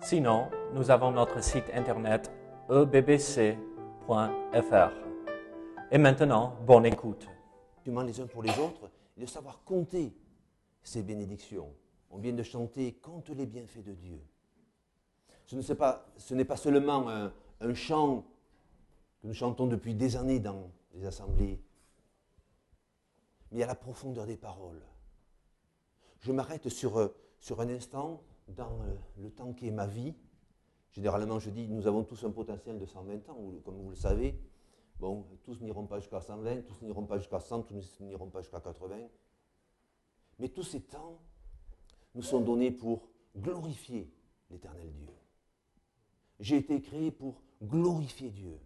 [0.00, 2.30] Sinon, nous avons notre site internet
[2.70, 3.56] ebbc.fr.
[5.90, 7.26] Et maintenant, bonne écoute.
[7.84, 10.14] les uns pour les autres de savoir compter
[10.82, 11.74] ces bénédictions.
[12.10, 14.20] On vient de chanter Compte les bienfaits de Dieu.
[15.46, 16.06] Ce n'est pas,
[16.46, 18.24] pas, seulement un, un chant
[19.20, 21.60] que nous chantons depuis des années dans les assemblées,
[23.50, 24.82] mais a la profondeur des paroles.
[26.20, 28.80] Je m'arrête sur, euh, sur un instant dans
[29.18, 30.14] le temps qui est ma vie.
[30.92, 34.38] Généralement, je dis, nous avons tous un potentiel de 120 ans, comme vous le savez.
[34.98, 38.60] Bon, tous n'iront pas jusqu'à 120, tous n'iront pas jusqu'à 100, tous n'iront pas jusqu'à
[38.60, 38.96] 80.
[40.38, 41.20] Mais tous ces temps
[42.14, 44.10] nous sont donnés pour glorifier
[44.50, 45.12] l'éternel Dieu.
[46.40, 48.58] J'ai été créé pour glorifier Dieu.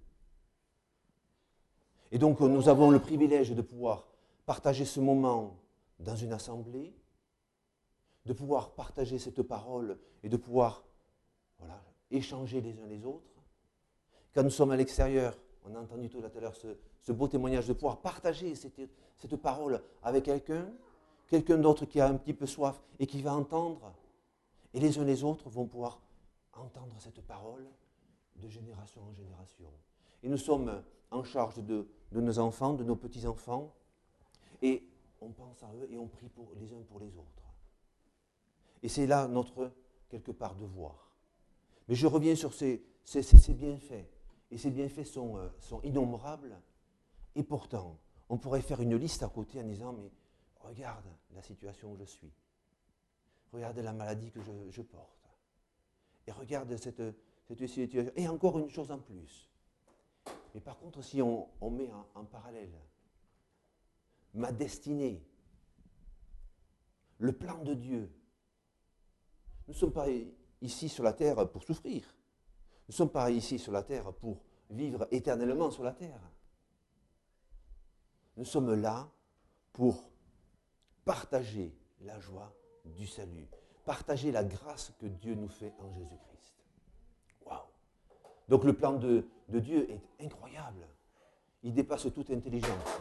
[2.11, 4.07] Et donc, nous avons le privilège de pouvoir
[4.45, 5.59] partager ce moment
[5.99, 6.95] dans une assemblée,
[8.27, 10.85] de pouvoir partager cette parole et de pouvoir
[11.59, 13.33] voilà, échanger les uns les autres.
[14.35, 17.73] Quand nous sommes à l'extérieur, on a entendu tout à l'heure ce, beau témoignage de
[17.73, 20.69] pouvoir partager cette, parole avec quelqu'un,
[21.29, 23.93] quelqu'un d'autre qui a un petit peu soif et qui va entendre.
[24.75, 26.01] Et les uns les autres vont pouvoir
[26.55, 27.67] entendre cette parole
[28.37, 29.71] de génération en génération.
[30.23, 33.75] Et nous sommes en charge de, de nos enfants, de nos petits-enfants,
[34.63, 34.83] et
[35.21, 37.42] on pense à eux et on prie pour les uns pour les autres.
[38.83, 39.73] Et c'est là notre,
[40.09, 41.13] quelque part, devoir.
[41.89, 42.85] Mais je reviens sur ces,
[43.49, 44.07] bienfaits.
[44.51, 46.61] Et ces bienfaits sont, euh, sont, innombrables.
[47.35, 50.11] Et pourtant, on pourrait faire une liste à côté en disant, mais
[50.61, 52.33] regarde la situation où je suis.
[53.53, 54.41] Regarde la maladie que
[54.71, 55.29] je, porte.
[56.27, 57.03] Et regarde cette,
[57.47, 58.13] cette, situation.
[58.17, 59.51] Et encore une chose en plus.
[60.55, 62.73] Mais par contre, si on, met en parallèle
[64.35, 65.23] ma destinée,
[67.19, 68.11] le plan de Dieu,
[69.67, 70.07] nous ne sommes pas
[70.61, 72.03] ici sur la terre pour souffrir.
[72.89, 74.39] Nous ne sommes pas ici sur la terre pour
[74.71, 76.21] vivre éternellement sur la terre.
[78.37, 79.09] Nous sommes là
[79.73, 80.11] pour
[81.05, 82.53] partager la joie
[82.85, 83.49] du salut,
[83.85, 86.55] partager la grâce que Dieu nous fait en Jésus-Christ.
[87.47, 87.61] Waouh
[88.49, 90.87] Donc le plan de, Dieu est incroyable.
[91.63, 93.01] Il dépasse toute intelligence.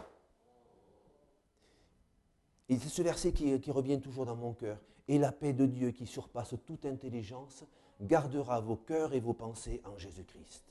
[2.72, 4.80] Et c'est ce verset qui, revient toujours dans mon cœur.
[5.10, 7.66] Et la paix de Dieu qui surpasse toute intelligence
[8.00, 10.64] gardera vos cœurs et vos pensées en Jésus-Christ.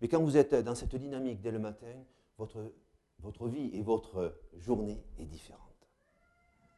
[0.00, 1.94] Mais quand vous êtes dans cette dynamique dès le matin,
[2.36, 2.72] votre,
[3.20, 5.60] votre vie et votre journée est différente.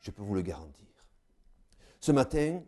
[0.01, 0.87] Je peux vous le garantir.
[1.99, 2.63] Ce matin,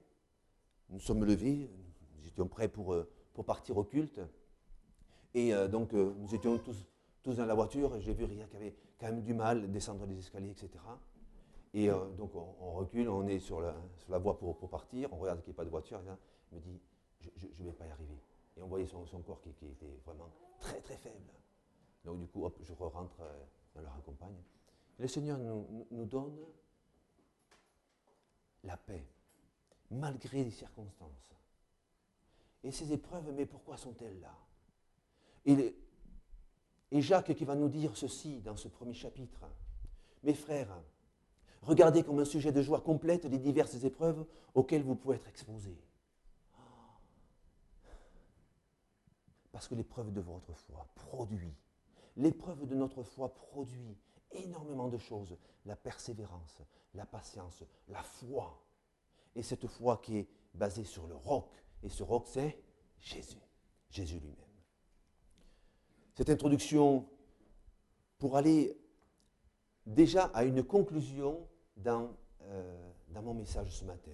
[0.89, 1.71] nous sommes levés,
[2.17, 2.97] nous étions prêts pour,
[3.35, 4.23] pour partir au culte.
[5.35, 6.87] Et euh, donc, euh, nous étions tous,
[7.23, 8.01] tous dans la voiture.
[8.01, 10.71] J'ai vu Ria qui avait quand même du mal à descendre les escaliers, etc.
[11.75, 15.19] Et euh, donc on, recule, on est sur la, sur la voie pour, partir, on
[15.19, 16.17] regarde qu'il n'y a pas de voiture, et là,
[16.53, 16.81] il me dit,
[17.21, 18.17] je ne vais pas y arriver.
[18.57, 20.31] Et on voyait son, corps qui, était vraiment
[20.61, 21.33] très très faible.
[22.05, 24.37] Donc du coup, hop, je rentre, euh, dans leur accompagne.
[24.99, 26.39] le Seigneur nous, nous, donne
[28.63, 29.05] la paix,
[29.91, 31.35] malgré les circonstances.
[32.63, 34.35] Et ces épreuves, mais pourquoi sont-elles là?
[35.45, 35.77] Et,
[36.93, 39.41] et Jacques qui va nous dire ceci dans ce premier chapitre.
[40.23, 40.81] Mes frères,
[41.65, 45.79] Regardez comme un sujet de joie complète les diverses épreuves auxquelles vous pouvez être exposés.
[49.51, 51.55] Parce que l'épreuve de votre foi produit,
[52.17, 53.97] l'épreuve de notre foi produit
[54.33, 55.37] énormément de choses.
[55.65, 56.61] La persévérance,
[56.93, 58.63] la patience, la foi.
[59.35, 61.51] Et cette foi qui est basée sur le roc.
[61.83, 62.61] Et ce roc, c'est
[63.01, 63.41] Jésus,
[63.89, 64.37] Jésus lui-même.
[66.15, 67.09] Cette introduction,
[68.19, 68.79] pour aller
[69.87, 72.11] déjà à une conclusion dans,
[72.43, 74.13] euh, dans mon message ce matin.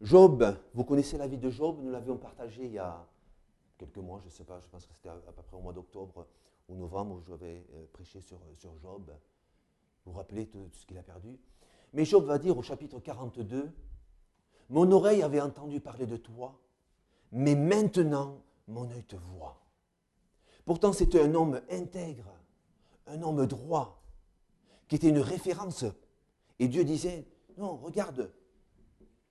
[0.00, 0.44] Job,
[0.74, 3.06] vous connaissez la vie de Job, nous l'avions partagé il y a
[3.78, 5.72] quelques mois, je ne sais pas, je pense que c'était à, peu près au mois
[5.72, 6.26] d'octobre
[6.68, 9.10] ou novembre où j'avais euh, prêché sur, sur Job.
[10.04, 11.38] Vous vous rappelez tout, ce qu'il a perdu
[11.92, 13.72] Mais Job va dire au chapitre 42,
[14.68, 16.60] Mon oreille avait entendu parler de toi,
[17.32, 19.60] mais maintenant mon œil te voit.
[20.64, 22.30] Pourtant c'était un homme intègre,
[23.06, 24.03] un homme droit,
[24.88, 25.84] qui était une référence.
[26.58, 27.26] Et Dieu disait,
[27.56, 28.32] non, regarde,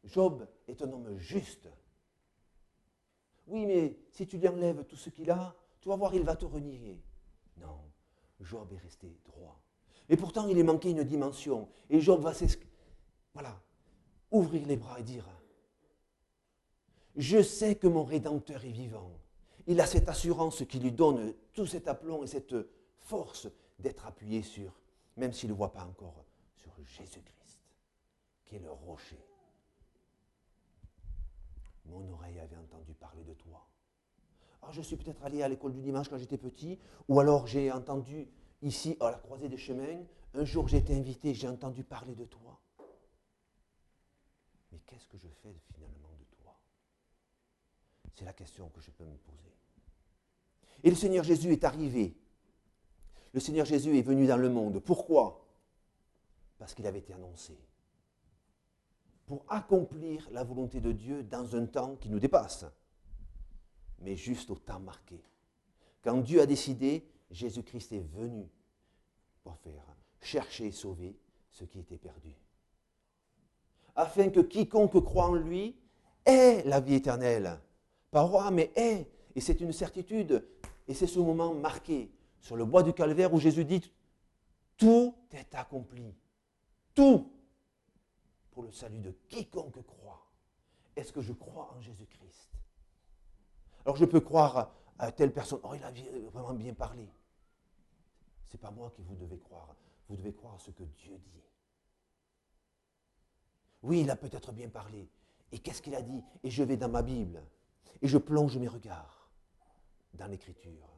[0.03, 1.69] Job est un homme juste.
[3.47, 6.35] Oui, mais si tu lui enlèves tout ce qu'il a, tu vas voir, il va
[6.35, 7.03] te renier.
[7.57, 7.79] Non,
[8.39, 9.61] Job est resté droit.
[10.09, 11.69] Et pourtant, il est manqué une dimension.
[11.89, 12.33] Et Job va
[13.33, 13.61] voilà,
[14.31, 15.27] ouvrir les bras et dire,
[17.15, 19.11] je sais que mon Rédempteur est vivant.
[19.67, 22.55] Il a cette assurance qui lui donne tout cet aplomb et cette
[22.99, 23.47] force
[23.79, 24.73] d'être appuyé sur,
[25.17, 26.25] même s'il ne voit pas encore,
[26.55, 27.59] sur Jésus-Christ,
[28.45, 29.23] qui est le rocher.
[31.85, 33.67] Mon oreille avait entendu parler de toi.
[34.61, 37.71] Ah, je suis peut-être allé à l'école du dimanche quand j'étais petit, ou alors j'ai
[37.71, 38.27] entendu
[38.61, 42.25] ici, à la croisée des chemins, un jour j'ai été invité, j'ai entendu parler de
[42.25, 42.59] toi.
[44.71, 46.57] Mais qu'est-ce que je fais finalement de toi?
[48.15, 49.53] C'est la question que je peux me poser.
[50.83, 52.15] Et le Seigneur Jésus est arrivé.
[53.33, 54.79] Le Seigneur Jésus est venu dans le monde.
[54.79, 55.45] Pourquoi?
[56.59, 57.57] Parce qu'il avait été annoncé.
[59.25, 62.65] Pour accomplir la volonté de Dieu dans un temps qui nous dépasse,
[63.99, 65.19] mais juste au temps marqué.
[66.03, 68.47] Quand Dieu a décidé, Jésus-Christ est venu
[69.43, 69.83] pour faire
[70.21, 71.17] chercher et sauver
[71.49, 72.35] ce qui était perdu.
[73.95, 75.75] Afin que quiconque croit en lui
[76.25, 77.59] ait la vie éternelle.
[78.11, 79.09] Pas roi, mais ait.
[79.35, 80.45] Et c'est une certitude.
[80.87, 82.11] Et c'est ce moment marqué
[82.43, 83.91] sur le bois du calvaire où Jésus dit,
[84.77, 86.13] tout est accompli.
[86.93, 87.31] Tout
[88.51, 90.29] pour le salut de quiconque croit.
[90.95, 92.51] Est-ce que je crois en Jésus-Christ?
[93.85, 95.91] Alors je peux croire à telle personne, oh il a
[96.29, 97.09] vraiment bien parlé.
[98.49, 99.75] Ce n'est pas moi que vous devez croire.
[100.09, 101.41] Vous devez croire ce que Dieu dit.
[103.81, 105.09] Oui, il a peut-être bien parlé.
[105.51, 106.21] Et qu'est-ce qu'il a dit?
[106.43, 107.41] Et je vais dans ma Bible.
[108.01, 109.29] Et je plonge mes regards
[110.13, 110.92] dans l'Écriture.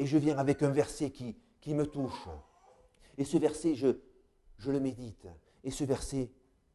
[0.00, 1.36] Et je viens avec un verset qui,
[1.74, 2.26] me touche.
[3.18, 3.88] Et ce verset, je,
[4.66, 5.28] le médite.
[5.62, 6.32] Et ce verset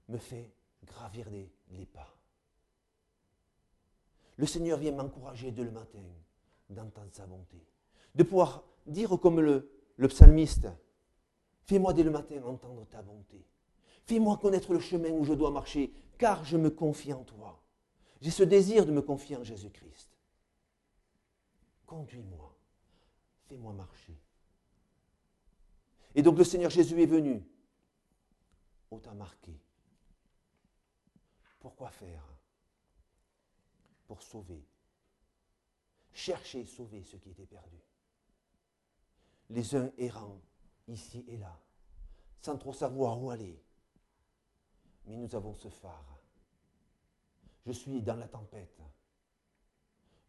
[0.09, 0.53] me fait
[0.85, 2.15] gravir les, les pas.
[4.37, 6.03] Le Seigneur vient m'encourager dès le matin
[6.69, 7.57] d'entendre sa bonté.
[8.13, 10.67] De pouvoir dire comme le, le psalmiste,
[11.63, 13.43] fais-moi dès le matin entendre ta bonté.
[14.05, 17.59] Fais-moi connaître le chemin où je dois marcher, car je me confie en toi.
[18.21, 20.11] J'ai ce désir de me confier en Jésus-Christ.
[21.87, 22.54] Conduis-moi,
[23.47, 24.17] fais-moi marcher.
[26.13, 27.43] Et donc le Seigneur Jésus est venu,
[28.91, 29.59] autant marqué.
[31.59, 32.23] Pourquoi faire?
[34.07, 34.63] Pour sauver.
[36.13, 37.85] Chercher sauver ce qui était perdu
[39.49, 40.41] les uns errants
[40.87, 41.59] ici et là,
[42.41, 43.61] sans trop savoir où aller.
[45.05, 46.17] Mais nous avons ce phare.
[47.65, 48.81] Je suis dans la tempête.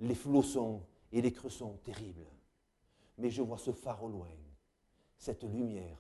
[0.01, 2.27] Les flots sont et les creux sont terribles.
[3.19, 4.31] Mais je vois ce phare au loin,
[5.17, 5.99] cette lumière.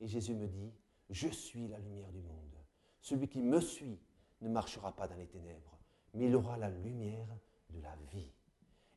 [0.00, 0.72] Et Jésus me dit,
[1.10, 2.56] je suis la lumière du monde.
[3.00, 3.98] Celui qui me suit
[4.40, 5.78] ne marchera pas dans les ténèbres,
[6.14, 7.28] mais il aura la lumière
[7.70, 8.32] de la vie.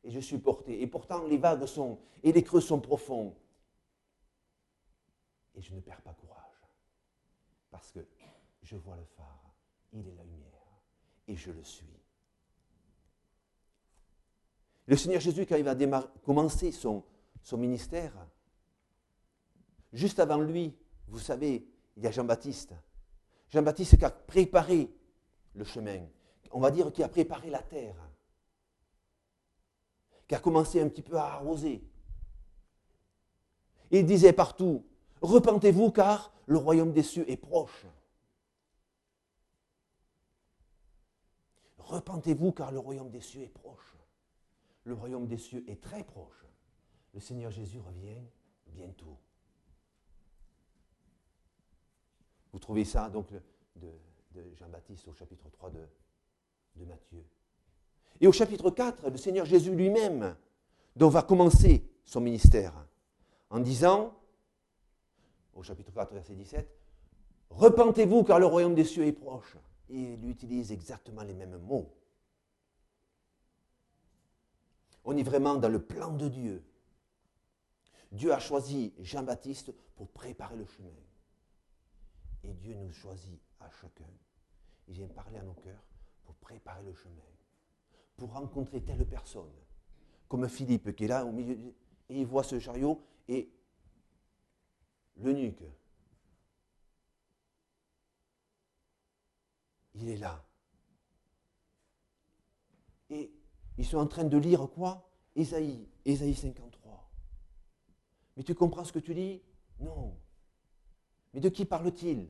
[0.04, 0.82] Et je suis porté.
[0.82, 3.36] Et pourtant, les vagues sont, et les creux sont profonds
[5.54, 6.66] et je ne perds pas courage.
[7.70, 8.00] Parce que
[8.62, 9.54] je vois le phare,
[9.92, 10.82] il est la lumière,
[11.28, 11.86] et je le suis.
[14.86, 17.04] Le Seigneur Jésus, quand il va commencer son,
[17.42, 18.12] son ministère,
[19.92, 20.76] juste avant lui,
[21.08, 21.66] vous savez,
[21.96, 22.74] il y a Jean-Baptiste.
[23.50, 24.90] Jean-Baptiste qui a préparé
[25.54, 26.06] le chemin.
[26.50, 27.96] On va dire qui a préparé la terre.
[30.26, 31.82] Qui a commencé un petit peu à arroser.
[33.90, 34.84] Il disait partout,
[35.22, 37.86] Repentez-vous car le royaume des cieux est proche.
[41.78, 43.96] Repentez-vous car le royaume des cieux est proche.
[44.84, 46.44] Le royaume des cieux est très proche.
[47.14, 48.20] Le Seigneur Jésus revient
[48.66, 49.18] bientôt.
[52.52, 53.28] Vous trouvez ça donc
[53.76, 53.90] de,
[54.58, 57.24] Jean-Baptiste au chapitre 3 de, Matthieu.
[58.20, 60.36] Et au chapitre 4, le Seigneur Jésus lui-même,
[60.96, 62.72] dont va commencer son ministère,
[63.50, 64.14] en disant,
[65.54, 66.82] au chapitre 4, verset 17,
[67.52, 69.56] Repentez-vous car le royaume des cieux est proche.
[69.90, 71.92] Et il utilise exactement les mêmes mots.
[75.04, 76.62] On est vraiment dans le plan de Dieu.
[78.12, 80.92] Dieu a choisi Jean-Baptiste pour préparer le chemin.
[82.44, 84.08] Et Dieu nous choisit à chacun.
[84.88, 85.82] Il vient parler à nos cœurs
[86.24, 87.22] pour préparer le chemin.
[88.16, 89.52] Pour rencontrer telle personne.
[90.28, 91.56] Comme Philippe qui est là au milieu.
[92.10, 93.50] Et il voit ce chariot et
[95.16, 95.64] l'eunuque.
[99.94, 100.44] Il est là.
[103.08, 103.32] Et
[103.78, 105.08] ils sont en train de lire quoi?
[105.34, 106.81] Ésaïe, Ésaïe 53.
[108.36, 109.42] Mais tu comprends ce que tu lis
[109.80, 110.16] Non.
[111.32, 112.28] Mais de qui parle-t-il?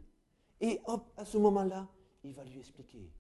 [0.61, 1.88] Et hop, à ce moment-là,
[2.23, 3.11] il va lui expliquer.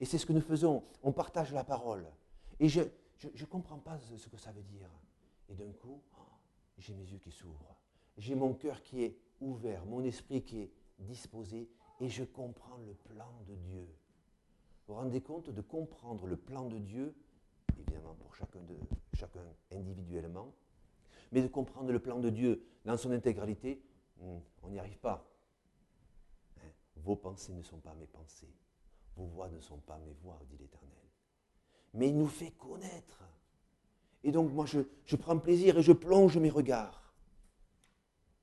[0.00, 0.84] Et c'est ce que nous faisons.
[1.02, 2.06] On partage la parole.
[2.60, 4.90] Et je ne comprends pas ce que ça veut dire.
[5.48, 6.22] Et d'un coup, oh,
[6.78, 7.76] j'ai mes yeux qui s'ouvrent.
[8.16, 11.68] J'ai mon cœur qui est ouvert, mon esprit qui est disposé,
[12.00, 13.88] et je comprends le plan de Dieu.
[14.86, 17.14] Vous vous rendez compte de comprendre le plan de Dieu,
[17.78, 18.76] évidemment pour chacun, de,
[19.14, 20.52] chacun individuellement,
[21.32, 23.82] mais de comprendre le plan de Dieu dans son intégralité,
[24.18, 25.28] hmm, on n'y arrive pas.
[26.58, 28.54] Hein, vos pensées ne sont pas mes pensées.
[29.16, 30.88] Vos voix ne sont pas mes voix, dit l'Éternel.
[31.94, 33.24] Mais il nous fait connaître.
[34.24, 37.12] Et donc moi, je, je prends plaisir et je plonge mes regards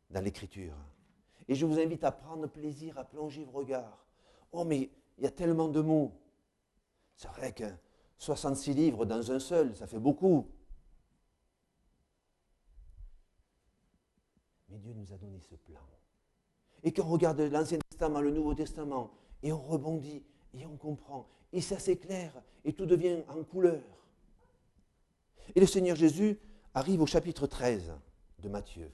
[0.09, 0.75] dans l'Écriture.
[1.47, 4.05] Et je vous invite à prendre plaisir à plonger vos regards.
[4.51, 6.11] Oh, mais il y a tellement de mots.
[7.15, 7.65] C'est vrai que
[8.17, 10.47] 66 livres dans un seul, ça fait beaucoup.
[14.95, 15.81] Nous a donné ce plan.
[16.83, 19.11] Et quand on regarde l'Ancien Testament, le Nouveau Testament,
[19.43, 22.33] et on rebondit, et on comprend, et ça s'éclaire,
[22.65, 23.81] et tout devient en couleur.
[25.55, 26.39] Et le Seigneur Jésus
[26.73, 27.93] arrive au chapitre 13
[28.39, 28.91] de Matthieu.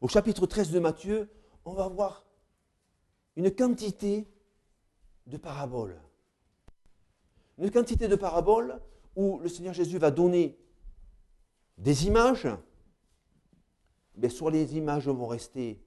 [0.00, 1.30] Au chapitre 13 de Matthieu,
[1.64, 2.24] on va voir
[3.36, 4.26] une quantité
[5.26, 6.00] de paraboles.
[7.58, 8.80] Une quantité de paraboles
[9.18, 10.56] où le Seigneur Jésus va donner
[11.76, 12.46] des images,
[14.14, 15.84] mais soit les images vont rester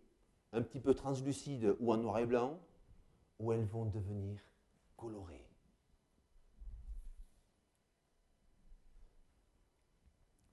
[0.52, 2.60] un petit peu translucides ou en noir et blanc,
[3.40, 4.38] ou elles vont devenir
[4.98, 5.48] colorées.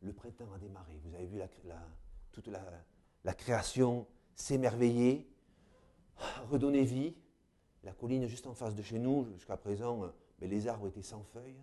[0.00, 1.00] Le printemps a démarré.
[1.04, 1.40] Vous avez vu
[2.30, 4.06] toute la, création
[4.36, 5.28] s'émerveiller,
[6.48, 7.16] redonner vie.
[7.82, 11.24] La colline juste en face de chez nous, jusqu'à présent, mais les arbres étaient sans
[11.24, 11.60] feuilles.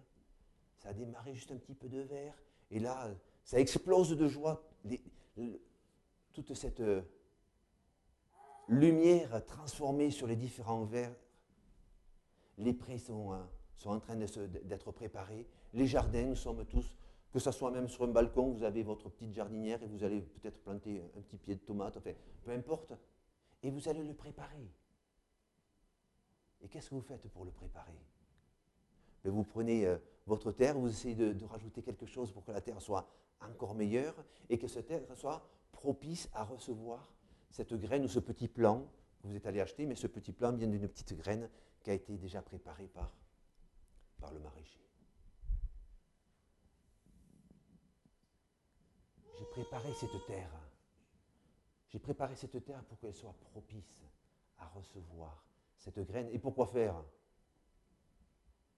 [0.86, 2.36] Ça a démarré juste un petit peu de vert.
[2.70, 3.10] Et là,
[3.44, 4.64] ça explose de joie.
[6.32, 7.02] toute cette euh,
[8.68, 11.16] lumière transformée sur les différents verts.
[12.60, 15.48] Les prés sont, hein, sont en train d'être préparés.
[15.74, 16.96] Les jardins, nous sommes tous,
[17.32, 20.22] que ce soit même sur un balcon, vous avez votre petite jardinière et vous allez
[20.22, 22.12] peut-être planter un petit pied de tomate, enfin,
[22.44, 22.94] peu importe.
[23.64, 24.70] Et vous allez le préparer.
[26.62, 28.00] Et qu'est-ce que vous faites pour le préparer?
[29.24, 32.62] Ben, Vous prenez euh, votre terre, vous essayez de, rajouter quelque chose pour que la
[32.62, 33.08] terre soit
[33.42, 34.16] encore meilleure
[34.50, 37.14] et que cette terre soit propice à recevoir
[37.52, 38.88] cette graine ou ce petit plant
[39.22, 41.50] que vous êtes allé acheter, mais ce petit plant vient d'une petite graine
[41.84, 43.12] qui a été déjà préparée par,
[44.20, 44.82] par le maraîcher.
[49.38, 50.52] J'ai préparé cette terre.
[51.90, 54.04] J'ai préparé cette terre pour qu'elle soit propice
[54.58, 55.46] à recevoir
[55.78, 56.30] cette graine.
[56.32, 56.96] Et pourquoi faire?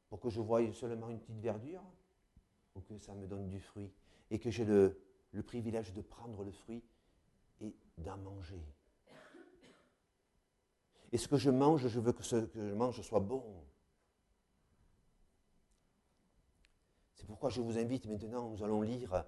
[0.09, 1.83] Pour que je voie seulement une petite verdure
[2.75, 3.91] ou que ça me donne du fruit
[4.31, 5.01] et que j'ai le,
[5.45, 6.83] privilège de prendre le fruit
[7.61, 8.61] et d'en manger.
[11.11, 13.43] Et ce que je mange, je veux que ce que je mange soit bon.
[17.15, 19.25] C'est pourquoi je vous invite maintenant, nous allons lire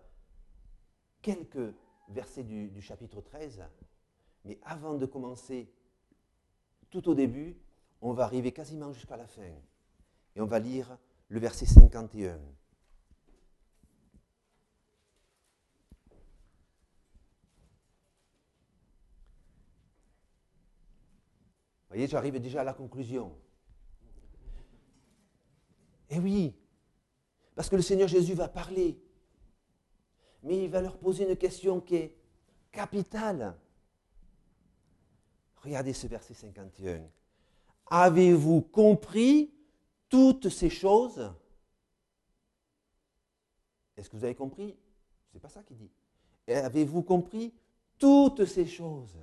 [1.21, 1.74] quelques
[2.09, 3.63] versets du, du, chapitre 13.
[4.45, 5.71] Mais avant de commencer,
[6.89, 7.57] tout au début,
[8.01, 9.51] on va arriver quasiment jusqu'à la fin.
[10.36, 12.39] Et on va lire le verset 51.
[22.00, 23.36] voyez, j'arrive déjà à la conclusion.
[26.09, 26.55] Eh oui,
[27.55, 29.00] parce que le Seigneur Jésus va parler,
[30.43, 32.15] mais il va leur poser une question qui est
[32.71, 33.55] capitale.
[35.57, 37.05] Regardez ce verset 51.
[37.91, 39.53] Avez-vous compris
[40.10, 41.32] toutes ces choses
[43.96, 44.75] Est-ce que vous avez compris?
[45.30, 45.92] Ce n'est pas ça qu'il dit.
[46.48, 47.54] Avez-vous compris
[47.98, 49.18] toutes ces choses?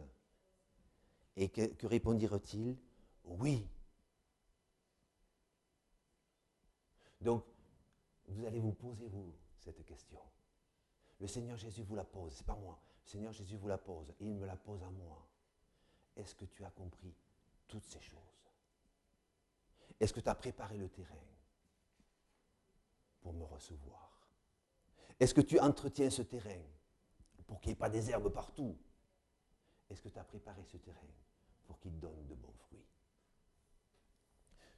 [1.37, 2.77] Et que, répondirent-ils?
[3.25, 3.67] Oui.
[7.21, 7.45] Donc,
[8.29, 10.21] vous allez vous poser, vous, cette question.
[11.19, 12.79] Le Seigneur Jésus vous la pose, c'est pas moi.
[13.05, 15.27] Le Seigneur Jésus vous la pose et il me la pose à moi.
[16.17, 17.15] Est-ce que tu as compris
[17.67, 18.36] toutes ces choses?
[20.01, 21.15] Est-ce que tu as préparé le terrain
[23.21, 24.29] pour me recevoir?
[25.19, 26.63] Est-ce que tu entretiens ce terrain
[27.47, 28.77] pour qu'il n'y ait pas des herbes partout?
[29.89, 30.99] Est-ce que tu as préparé ce terrain
[31.67, 32.85] pour qu'il donne de bons fruits?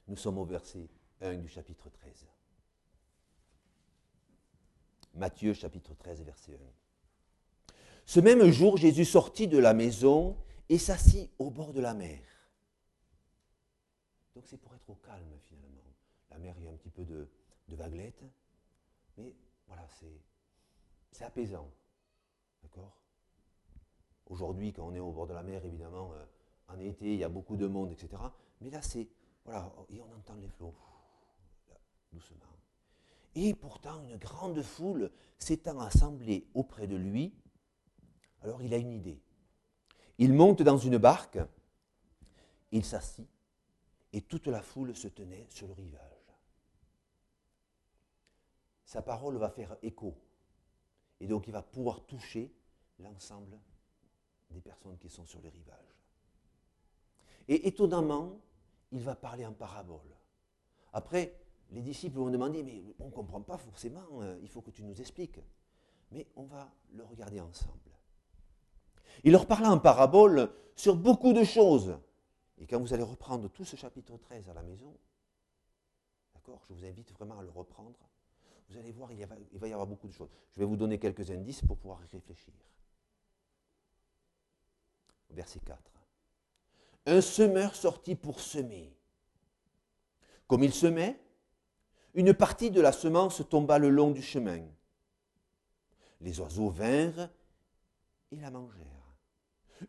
[0.07, 0.89] Nous sommes au verset
[1.21, 2.27] 1 du chapitre 13.
[5.15, 6.57] Matthieu chapitre 13 verset 1.
[8.05, 10.37] Ce même jour, Jésus sortit de la maison
[10.69, 12.21] et s'assit au bord de la mer.
[14.35, 15.83] Donc c'est pour être au calme finalement.
[16.31, 17.27] La mer, il y a un petit peu de,
[17.67, 18.23] de vaguelettes,
[19.17, 19.35] mais
[19.67, 19.87] voilà,
[21.11, 21.69] c'est apaisant.
[22.61, 22.95] D'accord?
[24.27, 26.25] Aujourd'hui, quand on est au bord de la mer, évidemment, euh,
[26.67, 28.21] en été, il y a beaucoup de monde, etc.
[28.61, 29.07] Mais là, c'est,
[29.43, 30.75] voilà, et on entend les flots,
[32.11, 32.37] doucement.
[33.35, 37.33] Et pourtant, une grande foule s'étant assemblée auprès de lui,
[38.41, 39.21] alors il a une idée.
[40.17, 41.39] Il monte dans une barque,
[42.71, 43.27] il s'assit,
[44.13, 46.01] et toute la foule se tenait sur le rivage.
[48.85, 50.15] Sa parole va faire écho,
[51.19, 52.51] et donc il va pouvoir toucher
[52.99, 53.59] l'ensemble
[54.49, 55.95] des personnes qui sont sur le rivage.
[57.47, 58.39] Et étonnamment,
[58.91, 60.15] il va parler en parabole.
[60.93, 61.39] Après,
[61.71, 64.83] les disciples vont demander, mais on ne comprend pas forcément, euh, il faut que tu
[64.83, 65.39] nous expliques.
[66.11, 67.77] Mais on va le regarder ensemble.
[69.23, 71.97] Il leur parla en parabole sur beaucoup de choses.
[72.59, 74.93] Et quand vous allez reprendre tout ce chapitre 13 à la maison,
[76.33, 77.97] d'accord, je vous invite vraiment à le reprendre,
[78.69, 80.29] vous allez voir, il, il va y avoir beaucoup de choses.
[80.51, 82.53] Je vais vous donner quelques indices pour pouvoir y réfléchir.
[85.31, 85.79] Verset 4.
[87.05, 88.93] Un semeur sortit pour semer.
[90.47, 91.19] Comme il semait,
[92.13, 94.65] une partie de la semence tomba le long du chemin.
[96.21, 97.29] Les oiseaux vinrent
[98.31, 99.15] et la mangèrent.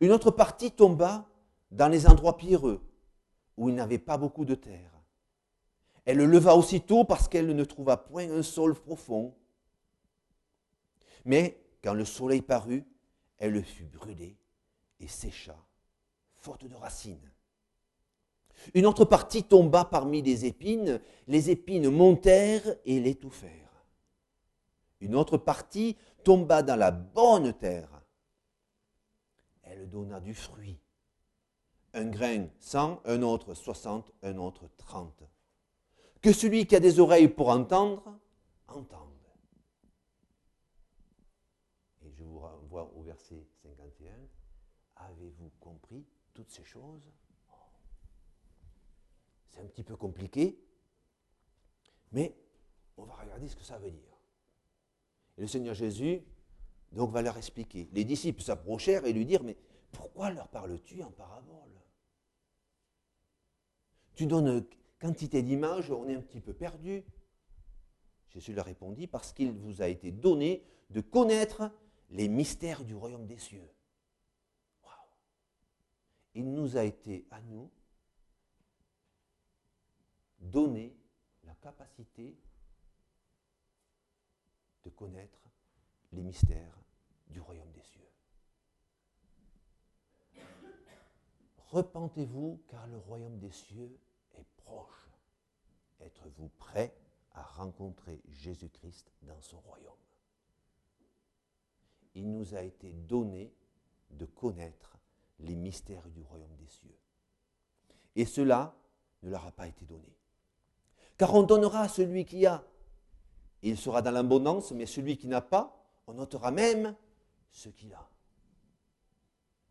[0.00, 1.28] Une autre partie tomba
[1.70, 2.80] dans les endroits pierreux,
[3.56, 4.90] où il n'avait pas beaucoup de terre.
[6.04, 9.34] Elle le leva aussitôt parce qu'elle ne trouva point un sol profond.
[11.24, 12.84] Mais quand le soleil parut,
[13.38, 14.36] elle fut brûlée
[14.98, 15.56] et sécha,
[16.36, 17.30] faute de racines.
[18.74, 23.84] Une autre partie tomba parmi les épines, les épines montèrent et l'étouffèrent.
[25.00, 28.02] Une autre partie tomba dans la bonne terre.
[29.62, 30.78] Elle donna du fruit.
[31.92, 35.24] Un grain cent, un autre soixante, un autre trente.
[36.20, 38.18] Que celui qui a des oreilles pour entendre,
[38.68, 39.08] entende.
[42.02, 44.12] Et je vous renvoie au verset 51.
[44.96, 46.04] Avez-vous compris
[46.34, 47.02] toutes ces choses?
[49.48, 50.62] C'est un petit peu compliqué,
[52.12, 52.36] mais
[52.96, 54.16] on va regarder ce que ça veut dire.
[55.36, 56.22] Et le Seigneur Jésus,
[56.92, 57.88] donc, va leur expliquer.
[57.92, 59.56] Les disciples s'approchèrent et lui dirent, mais
[59.92, 61.79] pourquoi leur parles-tu en parabole
[64.20, 64.66] Tu donnes
[65.00, 67.02] quantité d'images, on est un petit peu perdu.
[68.28, 71.72] Jésus leur répondit, parce qu'il vous a été donné de connaître
[72.10, 73.66] les mystères du royaume des cieux.
[76.34, 77.70] Il nous a été à nous
[80.38, 80.94] donner
[81.44, 82.36] la capacité
[84.84, 85.48] de connaître
[86.12, 86.78] les mystères
[87.28, 88.10] du royaume des cieux.
[91.68, 93.98] Repentez-vous car le royaume des cieux
[96.00, 96.94] Êtes-vous prêt
[97.32, 99.92] à rencontrer Jésus-Christ dans son royaume?
[102.14, 103.52] Il nous a été donné
[104.10, 104.98] de connaître
[105.38, 106.96] les mystères du royaume des cieux.
[108.16, 108.74] Et cela
[109.22, 110.16] ne leur a pas été donné.
[111.16, 112.64] Car on donnera à celui qui a.
[113.62, 116.96] Il sera dans l'abondance, mais celui qui n'a pas, on notera même
[117.52, 118.08] ce qu'il a.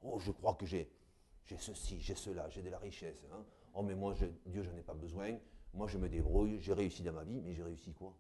[0.04, 0.90] Oh, je crois que j'ai,
[1.46, 3.26] j'ai ceci, j'ai cela, j'ai de la richesse.
[3.34, 3.44] Hein.
[3.74, 5.38] Oh, mais moi, Dieu, je n'en ai pas besoin.
[5.74, 8.16] Moi, je me débrouille, j'ai réussi dans ma vie, mais j'ai réussi quoi?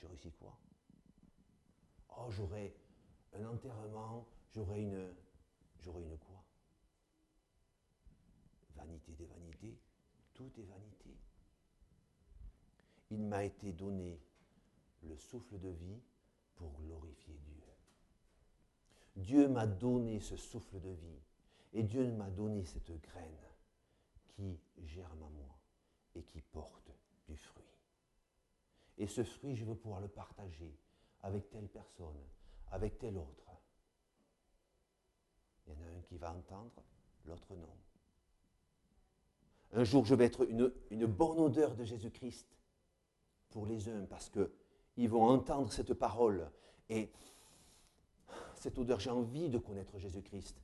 [0.00, 0.58] J'ai réussi quoi?
[2.16, 2.74] Oh, j'aurai
[3.34, 5.14] un enterrement, j'aurai une.
[5.80, 6.44] J'aurai une quoi?
[8.76, 9.78] Vanité des vanités
[10.34, 11.16] tout est vanité.
[13.10, 14.18] Il m'a été donné
[15.02, 16.00] le souffle de vie
[16.54, 17.62] pour glorifier Dieu.
[19.16, 21.20] Dieu m'a donné ce souffle de vie
[21.72, 23.38] et Dieu m'a donné cette graine
[24.28, 25.58] qui germe à moi
[26.14, 26.90] et qui porte
[27.28, 27.64] du fruit.
[28.98, 30.76] Et ce fruit, je veux pouvoir le partager
[31.22, 32.22] avec telle personne,
[32.70, 33.50] avec telle autre.
[35.66, 36.82] Il y en a un qui va entendre,
[37.24, 37.68] l'autre non.
[39.74, 42.46] Un jour, je vais être une, bonne odeur de Jésus-Christ
[43.50, 46.50] pour les uns parce qu'ils vont entendre cette parole
[46.90, 47.10] et
[48.56, 50.60] cette odeur, j'ai envie de connaître Jésus-Christ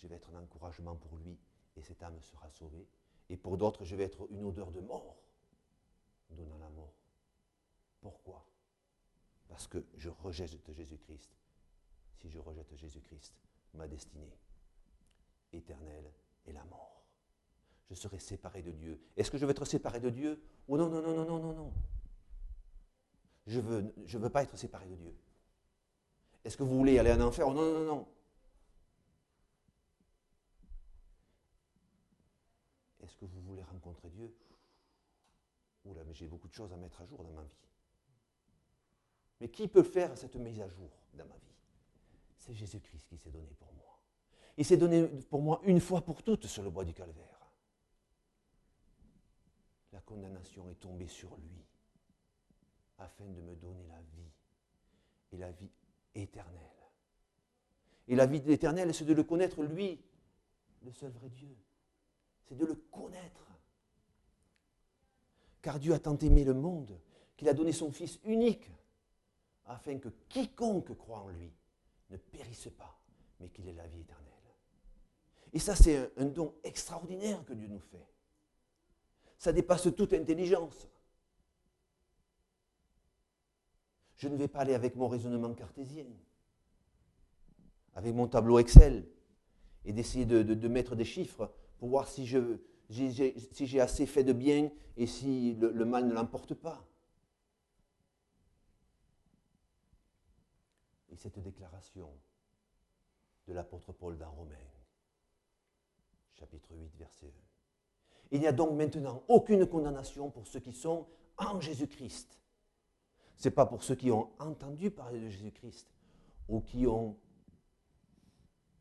[0.00, 1.38] je vais être un encouragement pour lui
[1.76, 2.86] et cette âme sera sauvée.
[3.28, 5.16] Et pour d'autres, je vais être une odeur de mort,
[6.30, 6.94] donnant la mort.
[8.00, 8.44] Pourquoi?
[9.48, 11.30] Parce que je rejette Jésus-Christ.
[12.16, 13.34] Si je rejette Jésus-Christ,
[13.74, 14.36] ma destinée
[15.52, 16.12] éternelle
[16.46, 17.00] est la mort
[17.90, 19.00] je serai séparé de Dieu.
[19.16, 20.40] Est-ce que je veux être séparé de Dieu?
[20.68, 21.72] Oh non, non, non, non, non, non, non.
[23.46, 25.14] Je ne veux, je veux pas être séparé de Dieu.
[26.44, 27.48] Est-ce que vous voulez aller en enfer?
[27.48, 28.08] Oh non, non, non, non.
[33.10, 34.32] Est-ce que vous voulez rencontrer Dieu?
[35.84, 37.68] Oula, mais j'ai beaucoup de choses à mettre à jour dans ma vie.
[39.40, 41.56] Mais qui peut faire cette mise à jour dans ma vie?
[42.38, 44.00] C'est Jésus-Christ qui s'est donné pour moi.
[44.56, 47.50] Il s'est donné pour moi une fois pour toutes sur le bois du calvaire.
[49.92, 51.66] La condamnation est tombée sur lui
[52.98, 54.30] afin de me donner la vie
[55.32, 55.72] et la vie
[56.14, 56.54] éternelle.
[58.06, 60.00] Et la vie éternelle, c'est de le connaître, lui,
[60.82, 61.56] le seul vrai Dieu.
[62.50, 63.46] C'est de le connaître.
[65.62, 66.98] Car Dieu a tant aimé le monde
[67.36, 68.68] qu'il a donné son Fils unique,
[69.66, 71.52] afin que quiconque croit en lui
[72.10, 72.98] ne périsse pas,
[73.38, 74.26] mais qu'il ait la vie éternelle.
[75.52, 78.04] Et ça, c'est un, don extraordinaire que Dieu nous fait.
[79.38, 80.88] Ça dépasse toute intelligence.
[84.16, 86.06] Je ne vais pas aller avec mon raisonnement cartésien,
[87.94, 89.08] avec mon tableau Excel,
[89.84, 94.22] et d'essayer de, de- de mettre des chiffres pour voir si j'ai si assez fait
[94.22, 96.86] de bien et si le, le mal ne l'emporte pas.
[101.10, 102.10] Et cette déclaration
[103.48, 104.54] de l'apôtre Paul dans Romains,
[106.34, 107.30] chapitre 8, verset 1.
[108.32, 111.06] Il n'y a donc maintenant aucune condamnation pour ceux qui sont
[111.38, 112.38] en Jésus-Christ.
[113.36, 115.90] Ce n'est pas pour ceux qui ont entendu parler de Jésus-Christ
[116.46, 117.16] ou qui ont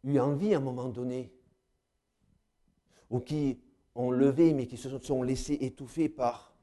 [0.03, 1.33] eu envie à un moment donné
[3.09, 3.59] ou qui
[3.95, 6.53] ont levé mais qui se sont laissés étouffer par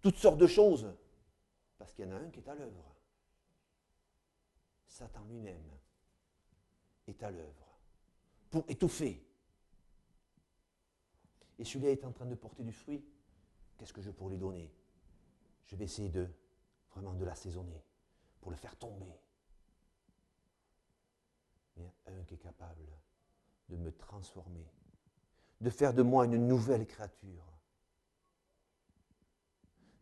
[0.00, 0.92] toutes sortes de choses.
[1.78, 2.94] Parce qu'il y en a un qui est à l'œuvre.
[4.86, 5.70] Satan lui-même
[7.06, 7.78] est à l'œuvre
[8.50, 9.22] pour étouffer.
[11.58, 13.04] Et celui-là est en train de porter du fruit.
[13.76, 14.72] Qu'est-ce que je pourrais lui donner?
[15.66, 16.28] Je vais essayer de
[16.90, 17.82] vraiment de l'assaisonner
[18.40, 19.12] pour le faire tomber.
[21.76, 22.86] Mais un qui est capable
[23.68, 24.70] de me transformer,
[25.64, 27.42] de faire de moi une nouvelle créature.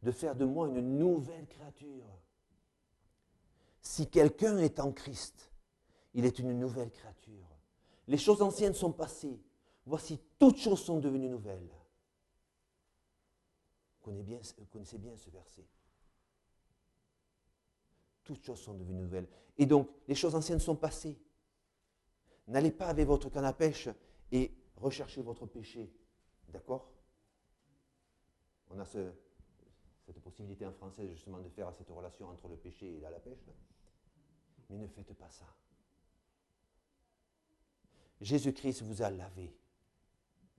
[0.03, 2.18] De faire de moi une nouvelle créature.
[3.81, 5.53] Si quelqu'un est en Christ,
[6.14, 7.46] il est une nouvelle créature.
[8.09, 9.40] Les choses anciennes sont passées.
[9.87, 11.70] Voici, toutes choses sont devenues nouvelles.
[14.05, 14.25] Vous
[14.72, 15.64] connaissez bien, ce verset.
[18.25, 19.29] Toutes choses sont devenues nouvelles.
[19.57, 21.16] Et donc, les choses anciennes sont passées.
[22.48, 23.88] N'allez pas avec votre canne à pêche
[24.33, 25.90] et recherchez votre péché.
[26.49, 26.90] D'accord?
[28.71, 29.12] On a ce-
[30.05, 33.21] cette possibilité en français justement de faire cette relation entre le péché et la, la
[33.21, 33.49] pêche.
[34.68, 35.47] Mais ne faites pas ça.
[38.21, 39.55] Jésus-Christ vous a lavé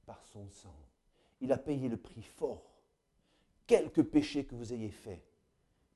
[0.05, 0.75] par son sang.
[1.41, 2.81] Il a payé le prix fort.
[3.65, 5.23] Quelque péché que vous ayez fait,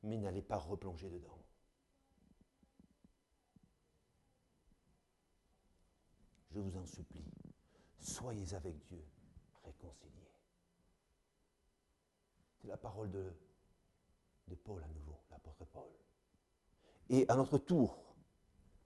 [0.04, 1.38] mais n'allez pas replonger dedans.
[6.52, 7.26] Je vous en supplie,
[8.08, 9.04] soyez avec Dieu
[9.64, 10.32] réconciliés.
[12.56, 13.34] C'est la parole de,
[14.64, 15.92] Paul à nouveau, l'apôtre Paul.
[17.10, 18.16] Et à notre tour,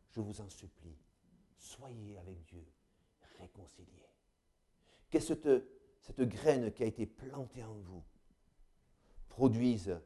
[0.09, 0.97] je vous en supplie,
[1.55, 2.65] soyez avec Dieu
[3.39, 4.09] réconciliés.
[5.09, 5.49] Que cette,
[6.01, 8.03] cette graine qui a été plantée en vous
[9.29, 9.97] produise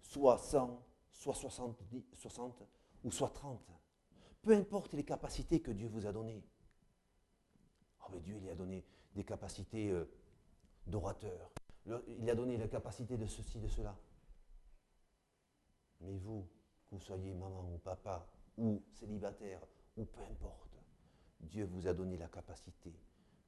[0.00, 2.62] soit 100, soit 70, 60
[3.04, 3.60] ou soit 30.
[4.40, 6.42] Peu importe les capacités que Dieu vous a données.
[8.02, 8.84] Oh, mais Dieu, il a donné
[9.14, 10.08] des capacités euh,
[10.86, 11.50] d'orateur.
[12.18, 13.96] Il a donné la capacité de ceci, de cela.
[16.00, 16.48] Mais vous,
[16.86, 19.60] que vous soyez maman ou papa, ou célibataire,
[19.96, 20.78] ou peu importe,
[21.40, 22.92] Dieu vous a donné la capacité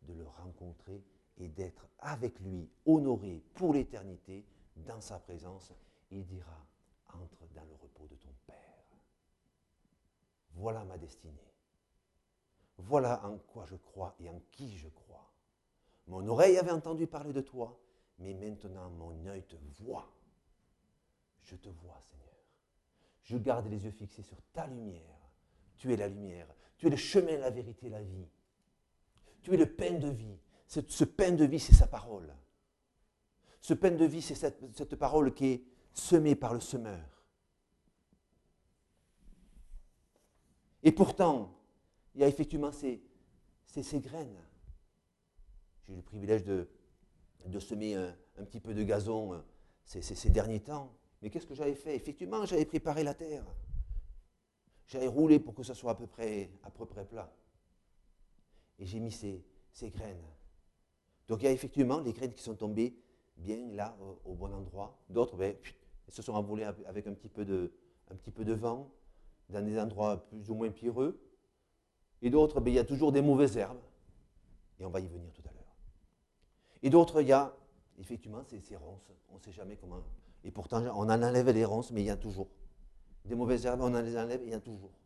[0.02, 1.02] de le rencontrer
[1.36, 4.44] et d'être avec lui, honoré pour l'éternité,
[4.76, 5.72] dans sa présence.
[6.10, 6.66] Il dira,
[7.08, 8.84] entre dans le repos de ton Père.
[10.54, 11.53] Voilà ma destinée.
[12.78, 15.30] Voilà en quoi je crois et en qui je crois.
[16.06, 17.78] Mon oreille avait entendu parler de toi,
[18.18, 20.12] mais maintenant mon œil te voit.
[21.42, 22.34] Je te vois, Seigneur.
[23.22, 25.30] Je garde les yeux fixés sur ta lumière.
[25.76, 26.46] Tu es la lumière.
[26.76, 28.28] Tu es le chemin, la vérité, la vie.
[29.42, 30.38] Tu es le pain de vie.
[30.66, 32.34] Ce, pain de vie, c'est sa parole.
[33.60, 37.22] Ce pain de vie, c'est cette, cette parole qui est semée par le semeur.
[40.82, 41.54] Et pourtant,
[42.14, 43.02] il y a effectivement ces,
[43.66, 44.38] ces, graines.
[45.82, 46.68] J'ai eu le privilège de,
[47.46, 49.38] de semer un, un petit peu de gazon euh,
[49.84, 50.92] ces, ces- derniers temps.
[51.20, 51.96] Mais qu'est-ce que j'avais fait?
[51.96, 53.44] Effectivement, j'avais préparé la terre.
[54.86, 57.32] J'avais roulé pour que ça soit à peu près, à peu près plat.
[58.78, 59.44] Et j'ai mis ces,
[59.90, 60.22] graines.
[61.26, 62.96] Donc il y a effectivement les graines qui sont tombées
[63.36, 65.02] bien là, au, au bon endroit.
[65.08, 65.56] D'autres, ben,
[66.08, 67.72] se sont envolées avec avec un petit, peu de,
[68.10, 68.92] un petit peu de vent,
[69.48, 71.18] dans des endroits plus ou moins pierreux.
[72.24, 73.82] Et d'autres, ben, il y a toujours des mauvaises herbes.
[74.80, 75.76] Et on va y venir tout à l'heure.
[76.82, 77.54] Et d'autres, il y a
[77.98, 79.12] effectivement ces, ces ronces.
[79.30, 80.02] On ne sait jamais comment.
[80.42, 82.48] Et pourtant, on en enlève les ronces, mais il y a toujours.
[83.26, 84.98] Des mauvaises herbes, on en les enlève, il y en a toujours.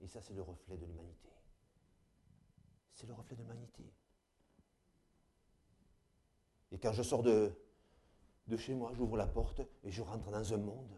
[0.00, 1.30] Et ça, c'est le reflet de l'humanité.
[2.94, 3.82] c'est le reflet de l'humanité.
[6.70, 7.52] Et quand je sors de
[8.56, 10.94] chez moi, j'ouvre la porte et je rentre dans un monde.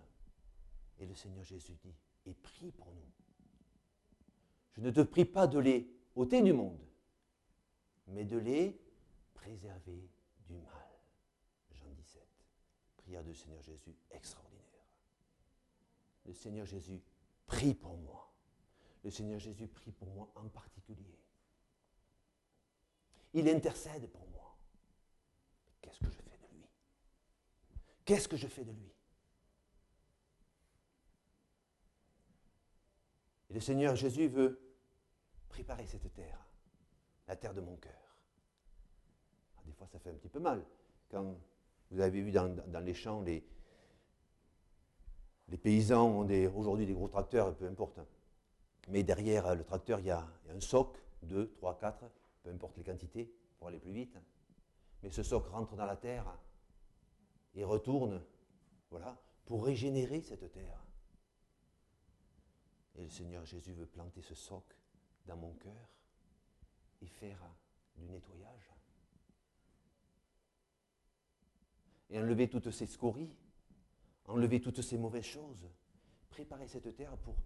[0.99, 1.95] Et le Seigneur Jésus dit,
[2.27, 3.20] et prie pour nous.
[4.81, 6.81] Je ne te prie pas de les ôter du monde,
[8.07, 8.81] mais de les
[9.35, 10.09] préserver
[10.47, 10.89] du mal.
[11.73, 12.23] Jean 17.
[12.97, 14.65] Prière du Seigneur Jésus extraordinaire.
[16.25, 17.03] Le Seigneur Jésus
[17.45, 18.33] prie pour moi.
[19.05, 21.21] Le Seigneur Jésus prie pour moi en particulier.
[23.35, 24.57] Il intercède pour moi.
[25.83, 26.65] Qu'est-ce que je fais de lui?
[28.07, 28.95] Qu'est-ce que je fais de lui?
[33.51, 34.70] Et le Seigneur Jésus veut
[35.51, 36.47] préparer cette terre,
[37.29, 38.17] la terre de mon cœur.
[39.57, 40.65] Ah, des fois, ça fait un petit peu mal.
[41.11, 41.37] Quand
[41.91, 43.45] vous avez vu dans, les champs, les,
[45.49, 48.01] les paysans ont aujourd'hui des gros tracteurs, peu importe.
[48.89, 52.05] Mais derrière le tracteur, il y a, un soc, deux, trois, quatre,
[52.43, 54.17] peu importe les quantités, pour aller plus vite.
[55.03, 56.27] Mais ce soc rentre dans la terre
[57.55, 58.23] et retourne,
[58.91, 60.85] voilà, pour régénérer cette terre.
[62.97, 64.80] Et le Seigneur Jésus veut planter ce soc
[65.27, 65.89] dans mon cœur
[67.01, 67.43] et faire
[67.97, 68.73] du nettoyage.
[72.11, 73.35] Et enlever toutes ces scories,
[74.27, 75.69] enlever toutes ces mauvaises choses,
[76.29, 77.37] préparer cette terre pour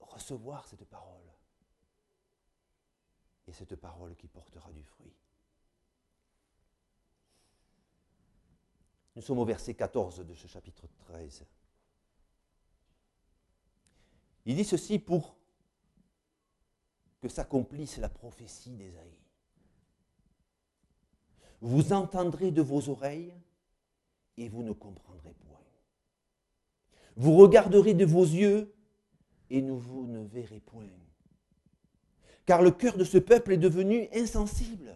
[0.00, 1.30] recevoir cette parole.
[3.46, 5.14] Et cette parole qui portera du fruit.
[9.16, 11.44] Nous sommes au verset 14 de ce chapitre 13.
[14.46, 15.36] Il dit ceci pour
[17.24, 19.18] que s'accomplisse la prophétie d'Ésaïe.
[21.62, 23.32] Vous entendrez de vos oreilles
[24.36, 25.62] et vous ne comprendrez point.
[27.16, 28.74] Vous regarderez de vos yeux
[29.48, 30.90] et vous ne verrez point.
[32.44, 34.94] Car le cœur de ce peuple est devenu insensible.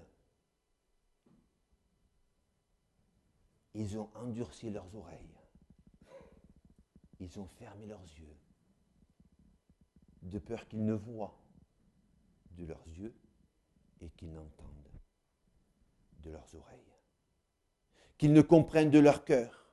[3.72, 5.38] Ils ont endurci leurs oreilles.
[7.20, 8.36] Ils ont fermé leurs yeux
[10.24, 11.34] de peur qu'ils ne voient
[12.58, 13.14] de leurs yeux
[14.00, 14.68] et qu'ils n'entendent
[16.22, 16.92] de leurs oreilles,
[18.18, 19.70] qu'ils ne comprennent de leur cœur,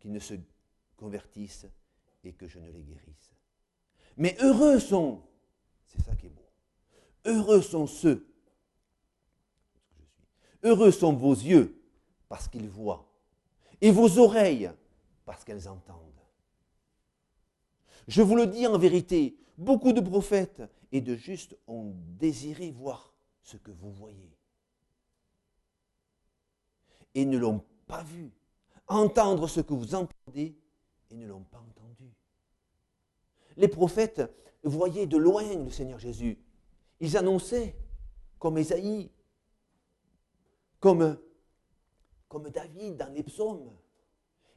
[0.00, 0.34] qu'ils ne se
[0.96, 1.66] convertissent
[2.24, 3.32] et que je ne les guérisse.
[4.16, 5.22] Mais heureux sont,
[5.84, 6.48] c'est ça qui est beau,
[7.26, 8.26] heureux sont ceux,
[10.62, 11.80] heureux sont vos yeux
[12.28, 13.06] parce qu'ils voient,
[13.80, 14.70] et vos oreilles
[15.24, 16.02] parce qu'elles entendent.
[18.08, 20.62] Je vous le dis en vérité, beaucoup de prophètes
[20.92, 24.36] et de justes ont désiré voir ce que vous voyez.
[27.14, 28.32] Et ne l'ont pas vu.
[28.88, 30.56] Entendre ce que vous entendez
[31.10, 32.12] et ne l'ont pas entendu.
[33.56, 34.22] Les prophètes
[34.62, 36.38] voyaient de loin le Seigneur Jésus.
[37.00, 37.76] Ils annonçaient,
[38.38, 39.10] comme Esaïe,
[40.78, 41.18] comme,
[42.28, 43.72] comme David dans les psaumes.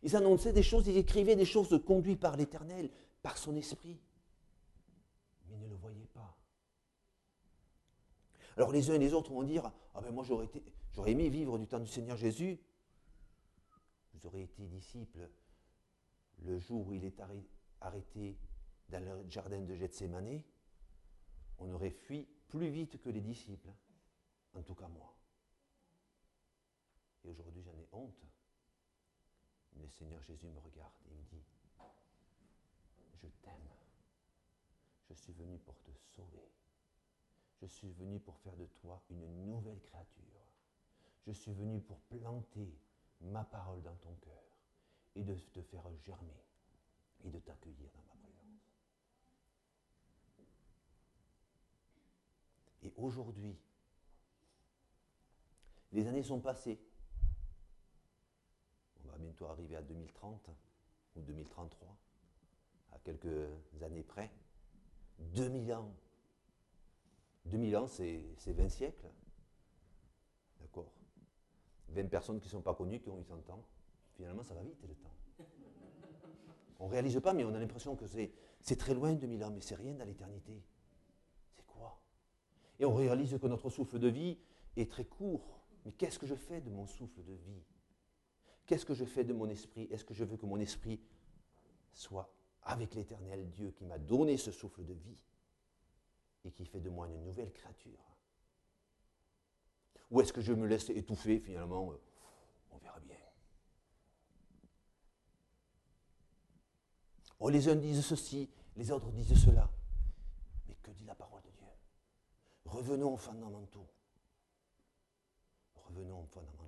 [0.03, 2.89] Ils annonçaient des choses, ils écrivaient des choses conduites par l'Éternel
[3.21, 3.99] par son esprit,
[5.49, 6.37] mais ne le voyez pas.
[8.59, 10.49] Alors les uns et les autres vont dire Ah ben moi j'aurais,
[11.05, 12.59] aimé vivre du temps du Seigneur Jésus.
[14.13, 15.29] Vous aurez été disciple
[16.39, 17.21] le jour où il est
[17.79, 18.37] arrêté
[18.89, 20.43] dans le jardin de Gethsemane.
[21.59, 23.71] On aurait fui plus vite que les disciples,
[24.53, 25.15] en tout cas moi.
[27.23, 28.25] Et aujourd'hui j'en ai honte.
[29.77, 31.45] Mais le Seigneur Jésus me regarde et me dit
[33.21, 33.69] je t'aime.
[35.07, 36.58] Je suis venu pour te sauver.
[37.61, 40.23] Je suis venu pour faire de toi une nouvelle créature.
[41.27, 42.73] Je suis venu pour planter
[43.21, 44.43] ma parole dans ton cœur
[45.15, 46.41] et de te faire germer
[47.25, 48.39] et de t'accueillir dans ma présence.
[52.83, 53.57] Et aujourd'hui,
[55.91, 56.79] les années sont passées.
[59.03, 60.49] On va bientôt arriver à 2030
[61.17, 61.97] ou 2033
[62.93, 63.49] à quelques
[63.81, 64.31] années près.
[65.19, 65.93] 2000 ans.
[67.45, 69.07] 2000 ans, c'est 20 siècles.
[70.59, 70.91] D'accord
[71.89, 73.63] 20 personnes qui ne sont pas connues, qui ont eu 100 ans.
[74.15, 75.15] Finalement, ça va vite le temps.
[76.79, 79.61] On ne réalise pas, mais on a l'impression que c'est très loin 2000 ans, mais
[79.61, 80.61] c'est rien dans l'éternité.
[81.55, 81.99] C'est quoi?
[82.79, 84.37] Et on réalise que notre souffle de vie
[84.77, 85.61] est très court.
[85.85, 87.63] Mais qu'est-ce que je fais de mon souffle de vie?
[88.65, 89.87] Qu'est-ce que je fais de mon esprit?
[89.89, 91.01] Est-ce que je veux que mon esprit
[91.91, 95.25] soit avec l'éternel Dieu qui m'a donné ce souffle de vie?
[96.45, 98.17] Et qui fait de moi une nouvelle créature
[100.11, 102.01] Ou est-ce que je me laisse étouffer finalement euh,
[102.71, 103.17] On verra bien.
[107.39, 109.69] Oh, les uns disent ceci, les autres disent cela.
[110.67, 111.67] Mais que dit la parole de Dieu?
[112.65, 113.87] Revenons aux fondamentaux.
[115.75, 116.59] Revenons aux fondamentaux.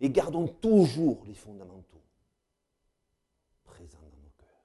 [0.00, 2.02] Et gardons toujours les fondamentaux
[3.64, 4.64] présents dans nos cœurs.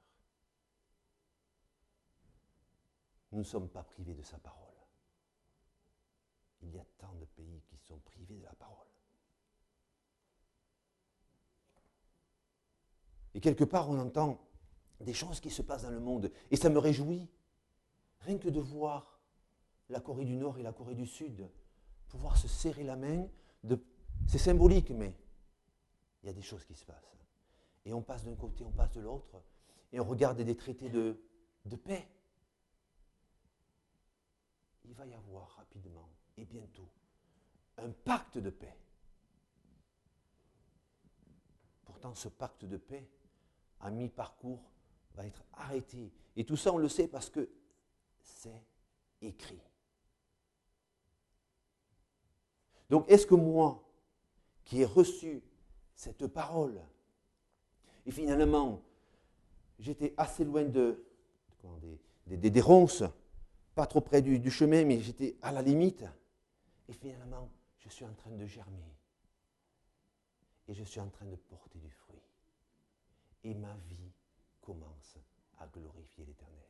[3.31, 4.59] Nous ne sommes pas privés de sa parole.
[6.61, 8.77] Il y a tant de pays qui sont privés de la parole.
[13.33, 14.39] Et quelque part, on entend
[14.99, 16.31] des choses qui se passent dans le monde.
[16.51, 17.29] Et ça me réjouit.
[18.19, 19.19] Rien que de voir
[19.89, 21.49] la Corée du Nord et la Corée du Sud
[22.11, 23.25] pouvoir se serrer la main,
[24.27, 25.15] c'est symbolique, mais
[26.21, 27.17] il y a des choses qui se passent.
[27.85, 29.41] Et on passe d'un côté, on passe de l'autre,
[29.93, 31.17] et on regarde des traités de,
[31.83, 32.07] paix.
[34.85, 36.89] Il va y avoir rapidement et bientôt
[37.77, 38.75] un pacte de paix.
[41.85, 43.07] Pourtant, ce pacte de paix,
[43.79, 44.71] à mi-parcours,
[45.15, 46.11] va être arrêté.
[46.35, 47.49] Et tout ça, on le sait parce que
[48.21, 48.63] c'est
[49.21, 49.61] écrit.
[52.89, 53.83] Donc, est-ce que moi,
[54.65, 55.41] qui ai reçu
[55.95, 56.81] cette parole,
[58.05, 58.81] et finalement,
[59.79, 61.03] j'étais assez loin de,
[62.27, 63.03] des, des, ronces,
[63.75, 66.03] pas trop près du, chemin, mais j'étais à la limite,
[66.87, 68.95] et finalement, je suis en train de germer,
[70.67, 72.21] et je suis en train de porter du fruit.
[73.43, 74.11] Et ma vie
[74.59, 75.17] commence
[75.59, 76.69] à glorifier l'Éternel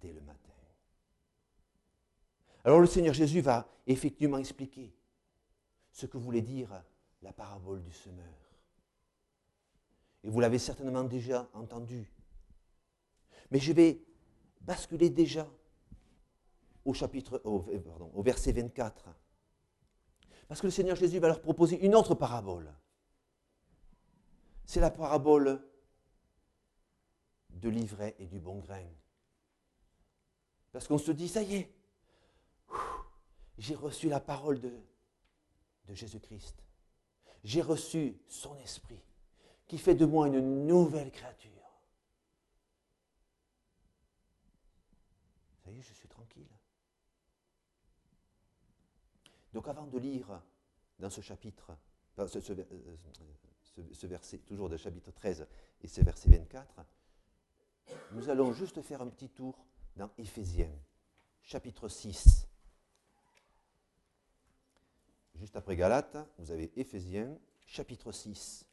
[0.00, 0.52] dès le matin.
[2.64, 4.94] Alors le Seigneur Jésus va effectivement expliquer
[5.92, 6.82] ce que voulait dire
[7.22, 8.26] la parabole du semeur.
[10.22, 12.12] Et vous l'avez certainement déjà entendu.
[13.50, 14.02] Mais je vais
[14.60, 15.48] basculer déjà
[16.90, 19.08] au chapitre, au, verset 24.
[20.48, 22.74] Parce que le Seigneur Jésus va leur proposer une autre parabole.
[24.64, 25.64] C'est la parabole
[27.50, 28.86] de l'ivraie et du bon grain.
[30.72, 31.74] Parce qu'on se dit, ça y est,
[33.58, 34.72] j'ai reçu la parole de,
[35.86, 36.64] de Jésus-Christ.
[37.44, 39.02] J'ai reçu son esprit
[39.66, 41.50] qui fait de moi une nouvelle créature.
[45.64, 46.49] Ça y est, je suis tranquille.
[49.52, 50.40] Donc avant de lire
[50.98, 51.72] dans ce chapitre,
[52.16, 55.46] ce, ce verset, toujours de chapitre 13
[55.82, 56.84] et ce verset 24,
[58.12, 59.64] nous allons juste faire un petit tour
[59.96, 60.72] dans Éphésiens,
[61.42, 62.46] chapitre 6.
[65.34, 67.36] Juste après Galates, vous avez Éphésiens,
[67.66, 68.66] chapitre 6.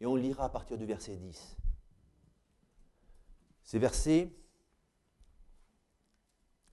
[0.00, 1.56] Et on lira à partir du verset 10.
[3.64, 4.30] Ces versets,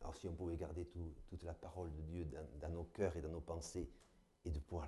[0.01, 2.27] alors si on pouvait garder toute la parole de Dieu
[2.59, 3.89] dans, nos cœurs et dans nos pensées,
[4.43, 4.87] et de pouvoir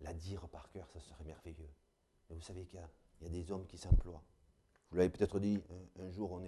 [0.00, 1.70] la, dire par cœur, ça serait merveilleux.
[2.28, 2.78] Mais vous savez qu'il
[3.22, 4.22] y, a des hommes qui s'emploient.
[4.90, 5.58] Vous l'avez peut-être dit,
[5.98, 6.38] un, jour,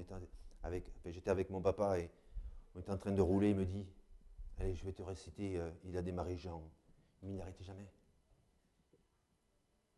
[1.06, 2.10] j'étais avec mon papa et
[2.74, 3.86] on était en train de rouler, il me dit,
[4.58, 6.62] allez, je vais te réciter, euh, il a démarré Jean.
[7.22, 7.88] Mais il n'arrêtait jamais.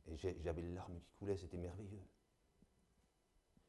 [0.09, 2.03] Et j'avais les larmes qui coulaient, c'était merveilleux.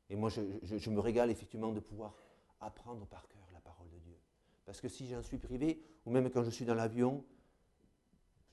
[0.09, 2.15] Et moi, je, me régale effectivement de pouvoir
[2.59, 4.17] apprendre par cœur la parole de Dieu.
[4.65, 7.25] Parce que si j'en suis privé, ou même quand je suis dans l'avion,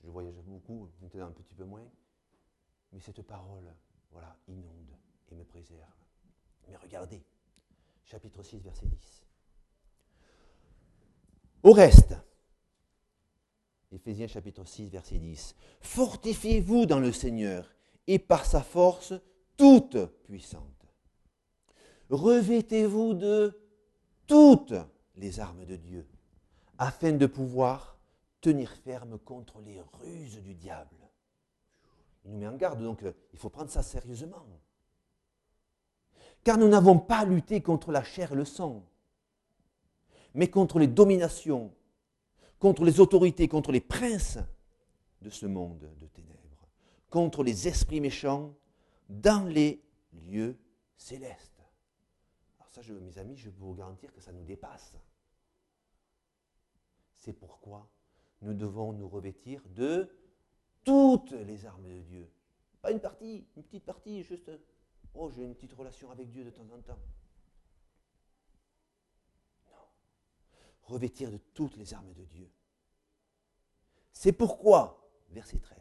[0.03, 1.89] je voyage beaucoup, un petit peu moins.
[2.93, 3.73] Mais cette parole,
[4.11, 4.97] voilà, inonde
[5.31, 5.81] et me préserve.
[6.69, 7.23] Mais regardez,
[8.05, 9.25] chapitre 6, verset 10.
[11.63, 12.15] Au reste,
[13.95, 15.55] Éphésiens chapitre 6, verset 10.
[15.81, 17.73] Fortifiez-vous dans le Seigneur
[18.07, 19.15] et par sa force
[19.57, 20.84] toute puissante.
[22.11, 23.61] Revêtez-vous de
[24.27, 24.75] toutes
[25.17, 26.07] les armes de Dieu
[26.79, 27.99] afin de pouvoir
[28.41, 30.97] tenir ferme contre les ruses du diable.
[32.25, 34.47] Il nous met en garde, donc euh, il faut prendre ça sérieusement.
[36.43, 38.85] Car nous n'avons pas à lutter contre la chair et le sang,
[40.35, 41.73] mais contre les dominations,
[42.59, 44.39] contre les autorités, contre les princes
[45.23, 46.69] de ce monde de ténèbres,
[47.09, 48.55] contre les esprits méchants
[49.09, 50.57] dans les lieux
[50.97, 51.54] célestes.
[52.75, 54.97] Ça, mes amis, je peux vous garantir que ça nous dépasse.
[57.13, 57.89] C'est pourquoi
[58.43, 60.11] nous devons nous revêtir de
[60.83, 62.29] toutes les armes de Dieu.
[62.83, 64.51] Pas une partie, une petite partie, juste,
[65.15, 66.99] oh, j'ai une petite relation avec Dieu de temps en temps.
[69.71, 69.87] Non.
[70.83, 72.51] Revêtir de toutes les armes de Dieu.
[74.13, 75.79] C'est pourquoi, verset 13,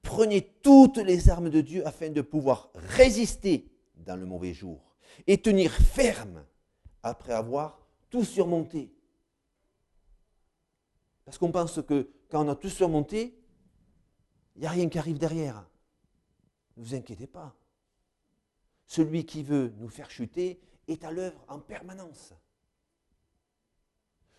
[0.00, 4.93] prenez toutes les armes de Dieu afin de pouvoir résister dans le mauvais jour
[5.26, 6.44] et tenir ferme
[7.02, 8.92] après avoir tout surmonté.
[11.24, 13.38] Parce qu'on pense que quand on a tout surmonté,
[14.56, 15.66] il n'y a rien qui arrive derrière.
[16.76, 17.56] Ne vous inquiétez pas.
[18.86, 22.34] celui qui veut nous faire chuter, est à l'œuvre en permanence.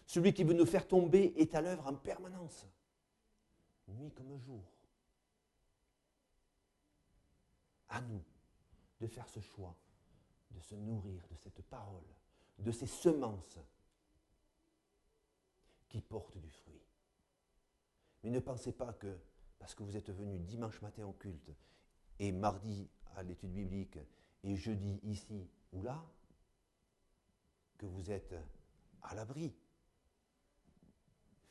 [0.06, 2.66] Celui qui veut nous faire tomber est à l'œuvre en permanence,
[3.88, 4.64] nuit comme jour.
[7.90, 8.24] À nous
[9.00, 9.76] de faire ce choix,
[10.56, 12.08] de se nourrir de cette parole,
[12.58, 13.60] de ces semences
[15.90, 16.82] qui portent du fruit.
[18.24, 19.18] Mais ne pensez pas que
[19.60, 21.52] parce que vous êtes venu dimanche matin au culte
[22.20, 24.00] et mardi à l'étude biblique
[24.44, 26.04] et jeudi ici ou là,
[27.78, 28.36] que vous êtes
[29.02, 29.54] à l'abri.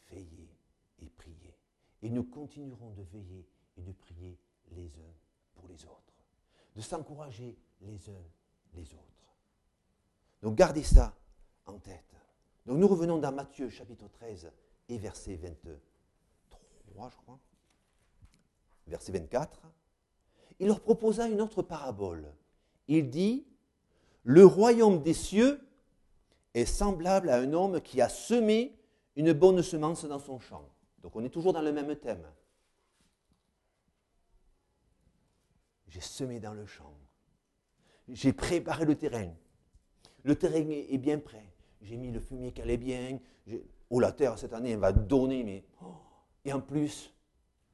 [0.09, 0.57] Veillez
[0.99, 1.59] et priez.
[2.03, 3.47] Et nous continuerons de veiller
[3.77, 4.39] et de prier
[4.71, 5.15] les uns
[5.55, 6.15] pour les autres.
[6.75, 8.25] De s'encourager les uns
[8.77, 9.05] les autres.
[10.43, 11.15] Donc gardez ça
[11.67, 12.15] en tête.
[12.67, 14.51] Donc nous revenons dans Matthieu chapitre 13
[14.89, 17.39] et verset 23, je crois.
[18.87, 19.63] Verset 24.
[20.61, 22.33] Il leur proposa une autre parabole.
[22.89, 23.47] Il dit,
[24.23, 25.61] le royaume des cieux
[26.55, 28.79] est semblable à un homme qui a semé
[29.17, 30.69] une bonne semence dans son champ.
[31.03, 32.27] Donc on est toujours dans le même thème.
[35.89, 36.93] J'ai semé dans le champ.
[38.09, 39.33] J'ai préparé le terrain.
[40.23, 41.45] Le terrain est bien prêt.
[41.83, 43.19] J'ai mis le fumier qui allait bien.
[43.91, 45.65] Oh, la terre, cette année, elle va donner, mais...
[45.83, 45.87] Oh.
[46.45, 47.15] Et en plus,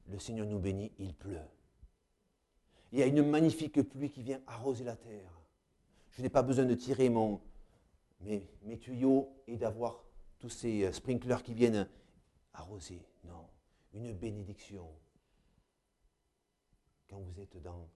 [0.07, 1.39] le Seigneur nous bénit, il pleut.
[2.91, 5.41] Il y a une magnifique pluie qui vient arroser la terre.
[6.11, 7.39] Je n'ai pas besoin de tirer mon,
[8.19, 10.03] mes, mes tuyaux et d'avoir
[10.39, 11.87] tous ces euh, sprinklers qui viennent
[12.53, 13.01] arroser.
[13.23, 13.47] Non,
[13.93, 14.87] une bénédiction.
[17.09, 17.87] Quand vous êtes dans...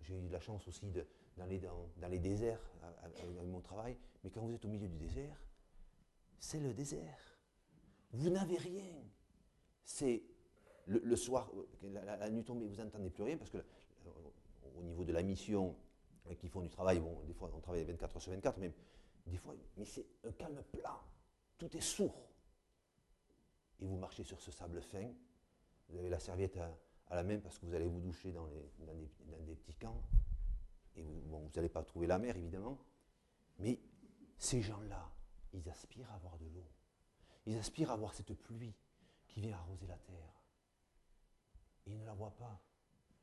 [0.00, 1.06] J'ai eu la chance aussi de,
[1.36, 2.60] dans, les, dans, dans les déserts
[3.02, 5.42] avec mon travail, mais quand vous êtes au milieu du désert,
[6.38, 7.18] c'est le désert.
[8.12, 8.92] Vous n'avez rien.
[9.84, 10.22] C'est
[10.86, 11.50] le, soir,
[11.82, 14.10] la, nuit tombée, vous n'entendez plus rien parce que euh,
[14.76, 15.76] au niveau de la mission,
[16.28, 18.72] euh, qui font du travail, bon, des fois on travaille 24 heures sur 24, mais
[19.26, 21.00] des fois, mais c'est un calme plat.
[21.58, 22.28] Tout est sourd.
[23.80, 25.08] Et vous marchez sur ce sable fin.
[25.88, 29.54] Vous avez la serviette à, la main parce que vous allez vous doucher dans, des,
[29.54, 30.02] petits camps.
[30.96, 32.78] Et vous n'allez pas trouver la mer, évidemment.
[33.58, 33.80] Mais
[34.38, 35.12] ces gens-là,
[35.52, 36.68] ils aspirent à avoir de l'eau.
[37.46, 38.74] Ils aspirent à avoir cette pluie
[39.28, 40.42] qui vient arroser la terre.
[41.86, 42.60] Ils ne la voient pas.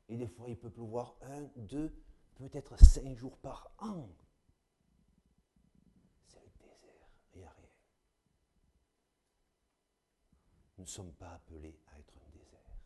[0.08, 1.94] Et des fois, il peut pleuvoir un, deux,
[2.34, 4.08] peut-être cinq jours par an.
[6.26, 7.52] C'est le désert, rien.
[10.76, 12.82] Nous ne sommes pas appelés à être un désert,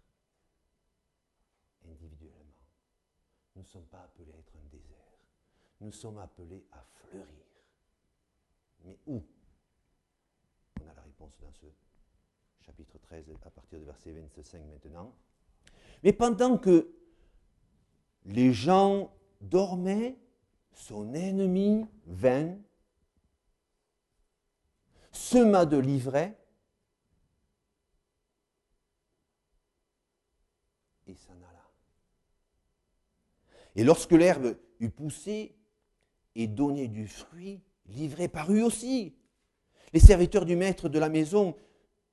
[1.86, 2.40] individuellement.
[3.54, 5.18] Nous ne sommes pas appelés à être un désert.
[5.80, 7.26] Nous sommes appelés à fleurir.
[8.84, 9.22] Mais où?
[10.80, 11.66] On a la réponse dans ce
[12.60, 15.14] chapitre 13 à partir du verset 25 maintenant.
[16.02, 16.94] Mais pendant que
[18.24, 20.18] les gens dormaient,
[20.72, 22.58] son ennemi vint,
[25.12, 26.36] sema de l'ivraie
[33.76, 35.56] Et lorsque l'herbe eut poussé
[36.34, 39.16] et donné du fruit, l'ivraie parut aussi.
[39.92, 41.56] Les serviteurs du maître de la maison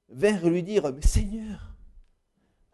[0.09, 1.76] vinrent lui dire, Seigneur,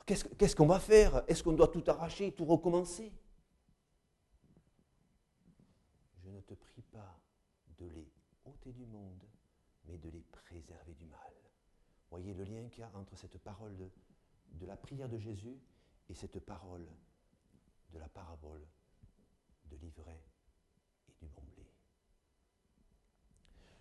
[0.06, 1.24] qu'est-ce qu'on va faire?
[1.28, 3.14] Est-ce qu'on doit tout arracher, tout recommencer?
[6.24, 7.20] Je ne te prie pas
[7.80, 8.08] de les
[8.46, 9.24] ôter du monde,
[9.86, 11.20] mais de les préserver du mal.
[12.10, 15.58] Voyez le lien qu'il y a entre cette parole de la prière de Jésus
[16.10, 16.88] et cette parole
[17.94, 18.66] de la parabole
[19.70, 20.24] de l'ivraie
[21.10, 21.66] et du bon blé.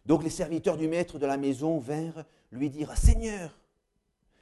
[0.04, 3.58] Donc les serviteurs du maître de la maison vinrent lui dire Seigneur,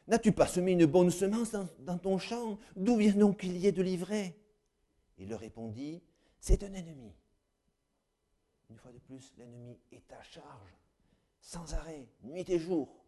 [0.07, 2.59] n'as-tu pas semé une bonne semence dans, ton champ?
[2.77, 4.37] D'où vient donc qu'il y ait de l'ivraie
[5.19, 6.03] Il leur répondit
[6.39, 7.13] C'est un ennemi.
[8.71, 10.77] Une fois de plus, l'ennemi est à charge,
[11.41, 13.05] sans arrêt, nuit et jour.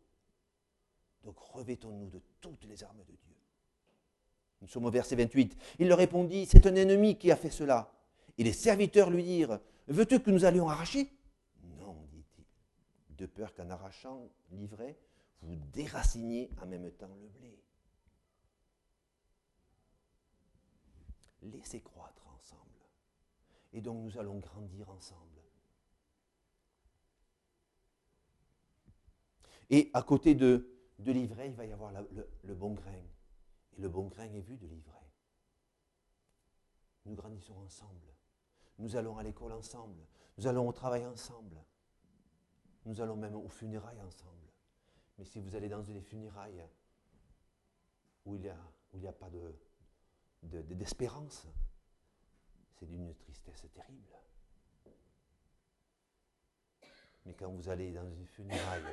[1.24, 3.36] Donc revêtons-nous de toutes les armes de Dieu.
[4.60, 5.56] Nous sommes au verset 28.
[5.78, 7.92] Il leur répondit C'est un ennemi qui a fait cela.
[8.38, 11.10] Et les serviteurs lui dirent Veux-tu que nous allions arracher?
[13.10, 14.98] De peur qu'en arrachant l'ivraie,
[15.40, 17.58] vous déraciniez en même temps le blé.
[21.42, 22.62] Laissez croître ensemble.
[23.72, 25.40] Et donc nous allons grandir ensemble.
[29.70, 30.68] Et à côté de,
[30.98, 33.02] de l'ivraie, il va y avoir le, le bon grain.
[33.76, 35.10] Et le bon grain est vu de l'ivraie.
[37.06, 38.15] Nous grandissons ensemble.
[38.78, 40.06] Nous allons à l'école ensemble.
[40.38, 41.56] Nous allons au travail ensemble.
[42.84, 44.32] Nous allons même aux funérailles ensemble.
[45.18, 46.64] Mais si vous allez dans des funérailles
[48.26, 49.30] où il n'y a, a, pas
[50.42, 51.50] d'espérance, de,
[52.74, 54.16] c'est d'une tristesse terrible.
[57.24, 58.84] Mais quand vous allez dans une funéraille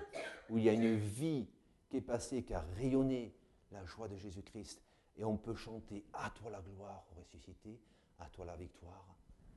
[0.49, 1.47] où il y a une vie
[1.89, 3.35] qui est passée, qui a rayonné
[3.71, 4.81] la joie de Jésus-Christ,
[5.17, 7.79] et on peut chanter à toi la gloire ressuscité,
[8.17, 9.05] à toi la victoire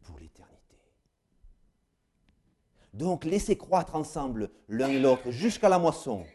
[0.02, 0.76] pour l'éternité.
[2.92, 6.26] Donc laissez croître ensemble l'un et l'autre jusqu'à la moisson.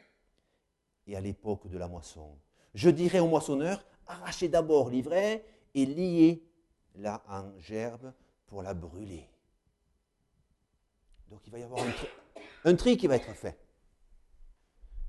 [1.07, 2.38] Et à l'époque de la moisson,
[2.74, 8.14] je dirai au moissonneur, arrachez d'abord l'ivraie et liez-la en gerbe
[8.47, 9.28] pour la brûler.
[11.30, 12.07] Donc il va y avoir un tri,
[12.66, 13.57] un tri qui va être fait.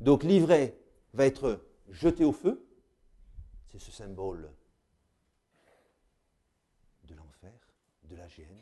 [0.00, 0.78] Donc l'ivraie
[1.12, 2.66] va être jeté au feu,
[3.68, 4.53] c'est ce symbole
[7.05, 7.53] de l'enfer,
[8.12, 8.58] de la gêne.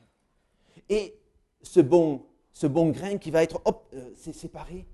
[0.88, 1.18] Et
[1.62, 4.86] ce bon, ce bon grain qui va être euh, séparé,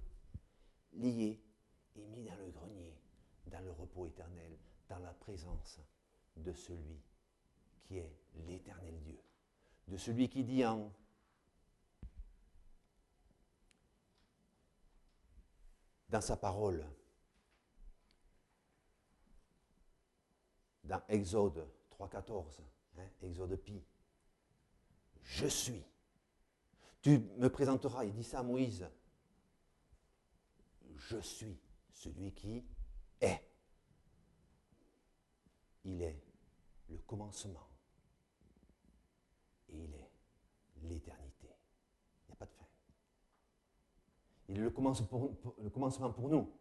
[0.95, 1.39] lié
[1.95, 2.95] et mis dans le grenier,
[3.47, 4.57] dans le repos éternel,
[4.89, 5.81] dans la présence
[6.37, 7.01] de celui
[7.85, 8.13] qui est
[8.47, 9.19] l'éternel Dieu,
[9.89, 10.91] de celui qui dit en
[16.09, 16.85] dans sa parole,
[20.85, 21.67] dans Exode
[21.99, 22.45] 3.14,
[22.99, 23.83] hein, Exode Pi,
[25.27, 25.85] je suis.
[27.03, 28.89] Tu me présenteras, il dit ça à Moïse,
[30.97, 31.59] je suis
[31.93, 32.65] celui qui
[33.21, 33.43] est.
[35.85, 36.21] Il est
[36.89, 37.69] le commencement
[39.69, 40.11] et il est
[40.83, 41.49] l'éternité.
[42.25, 42.67] Il n'y a pas de fin.
[44.49, 46.53] Il est le le commencement pour nous.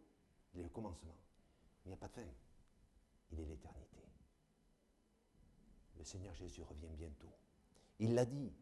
[0.54, 1.14] Il est le commencement.
[1.84, 2.22] Il n'y a pas de fin.
[3.32, 4.02] Il est l'éternité.
[5.98, 7.32] Le Seigneur Jésus revient bientôt.
[7.98, 8.52] Il l'a dit.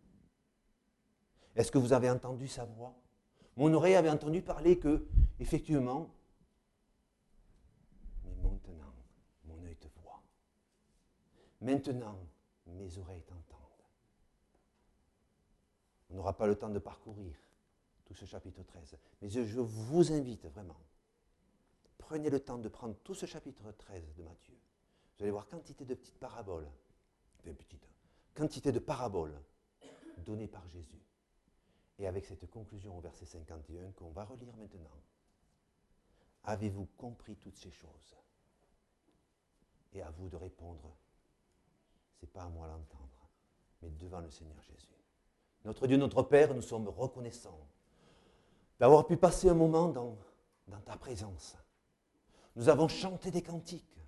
[1.57, 2.95] Est-ce que vous avez entendu sa voix?
[3.57, 5.07] Mon oreille avait entendu parler que,
[5.39, 6.12] effectivement,
[8.24, 8.95] mais maintenant,
[9.45, 10.22] mon œil te voit.
[11.61, 12.18] Maintenant,
[12.66, 13.61] mes oreilles t'entendent.
[16.11, 17.37] On n'aura pas le temps de parcourir
[18.05, 20.76] tout ce chapitre 13, mais je, vous invite vraiment.
[21.99, 24.59] Prenez le temps de prendre tout ce chapitre 13 de Matthieu.
[25.16, 26.68] Vous allez voir quantité de petites paraboles
[27.53, 27.85] petite
[28.35, 29.41] quantité de paraboles
[30.18, 31.01] données par Jésus.
[31.99, 34.91] Et avec cette conclusion au verset 51 qu'on va relire maintenant.
[36.45, 38.16] Avez-vous compris toutes ces choses?
[39.93, 40.97] Et à vous de répondre,
[42.18, 43.28] c'est pas à moi l'entendre,
[43.80, 44.89] mais devant le Seigneur Jésus.
[45.64, 47.68] Notre Dieu, notre Père, nous sommes reconnaissants
[48.80, 51.57] d'avoir pu passer un moment dans ta présence.
[52.57, 53.99] Nous avons chanté des cantiques,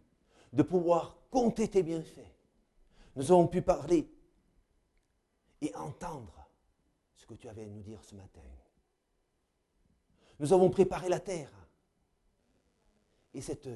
[0.53, 2.37] de pouvoir compter tes bienfaits
[3.17, 4.09] nous avons pu parler
[5.61, 6.49] et entendre
[7.15, 8.43] ce que tu avais à nous dire ce matin.
[10.39, 11.51] Nous avons préparé la terre.
[13.33, 13.69] Et cette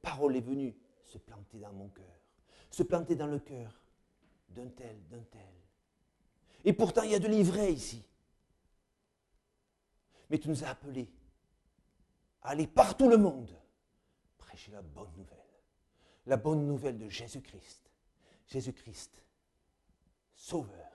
[0.00, 2.20] parole est venue se planter dans mon cœur,
[2.70, 3.80] se planter dans le cœur
[4.48, 5.52] d'un tel, d'un tel.
[6.64, 8.04] Et pourtant, il y a de l'ivraie ici.
[10.30, 11.10] Mais tu nous as appelés
[12.42, 13.54] à aller partout le monde
[14.38, 15.38] prêcher la bonne nouvelle.
[16.26, 17.82] La bonne nouvelle de Jésus-Christ
[18.52, 19.22] Jésus-Christ,
[20.34, 20.91] Sauveur.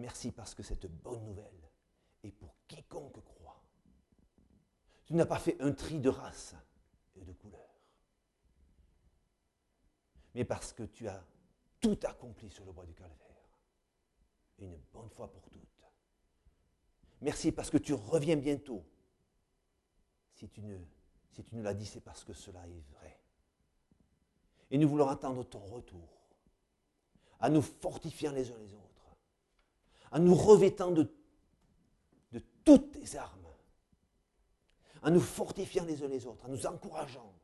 [0.00, 1.70] Merci parce que cette bonne nouvelle
[2.22, 3.62] est pour quiconque croit.
[5.04, 6.54] Tu n'as pas fait un tri de race
[7.16, 7.68] et de couleur,
[10.34, 11.22] mais parce que tu as
[11.80, 13.50] tout accompli sur le bois du calvaire,
[14.58, 15.60] une bonne fois pour toutes.
[17.20, 18.82] Merci parce que tu reviens bientôt.
[20.34, 23.20] Si tu ne, l'as dit, c'est parce que cela est vrai.
[24.70, 26.08] Et nous voulons attendre ton retour,
[27.40, 28.89] à nous fortifiant les uns les autres,
[30.10, 31.12] à nous revêtant de,
[32.64, 33.46] toutes tes armes,
[35.02, 37.34] à nous fortifiant les uns les autres, à nous encourageant,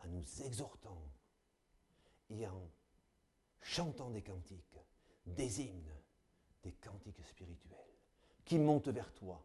[0.00, 1.02] à nous exhortant
[2.28, 2.70] et en
[3.62, 4.78] chantant des cantiques,
[5.24, 5.94] des hymnes,
[6.62, 7.76] des cantiques spirituels
[8.44, 9.44] qui montent vers toi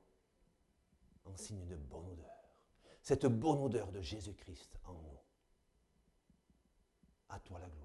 [1.26, 2.28] en signe de bonne odeur.
[3.02, 5.20] Cette bonne odeur de Jésus-Christ en nous.
[7.30, 7.81] À toi la gloire.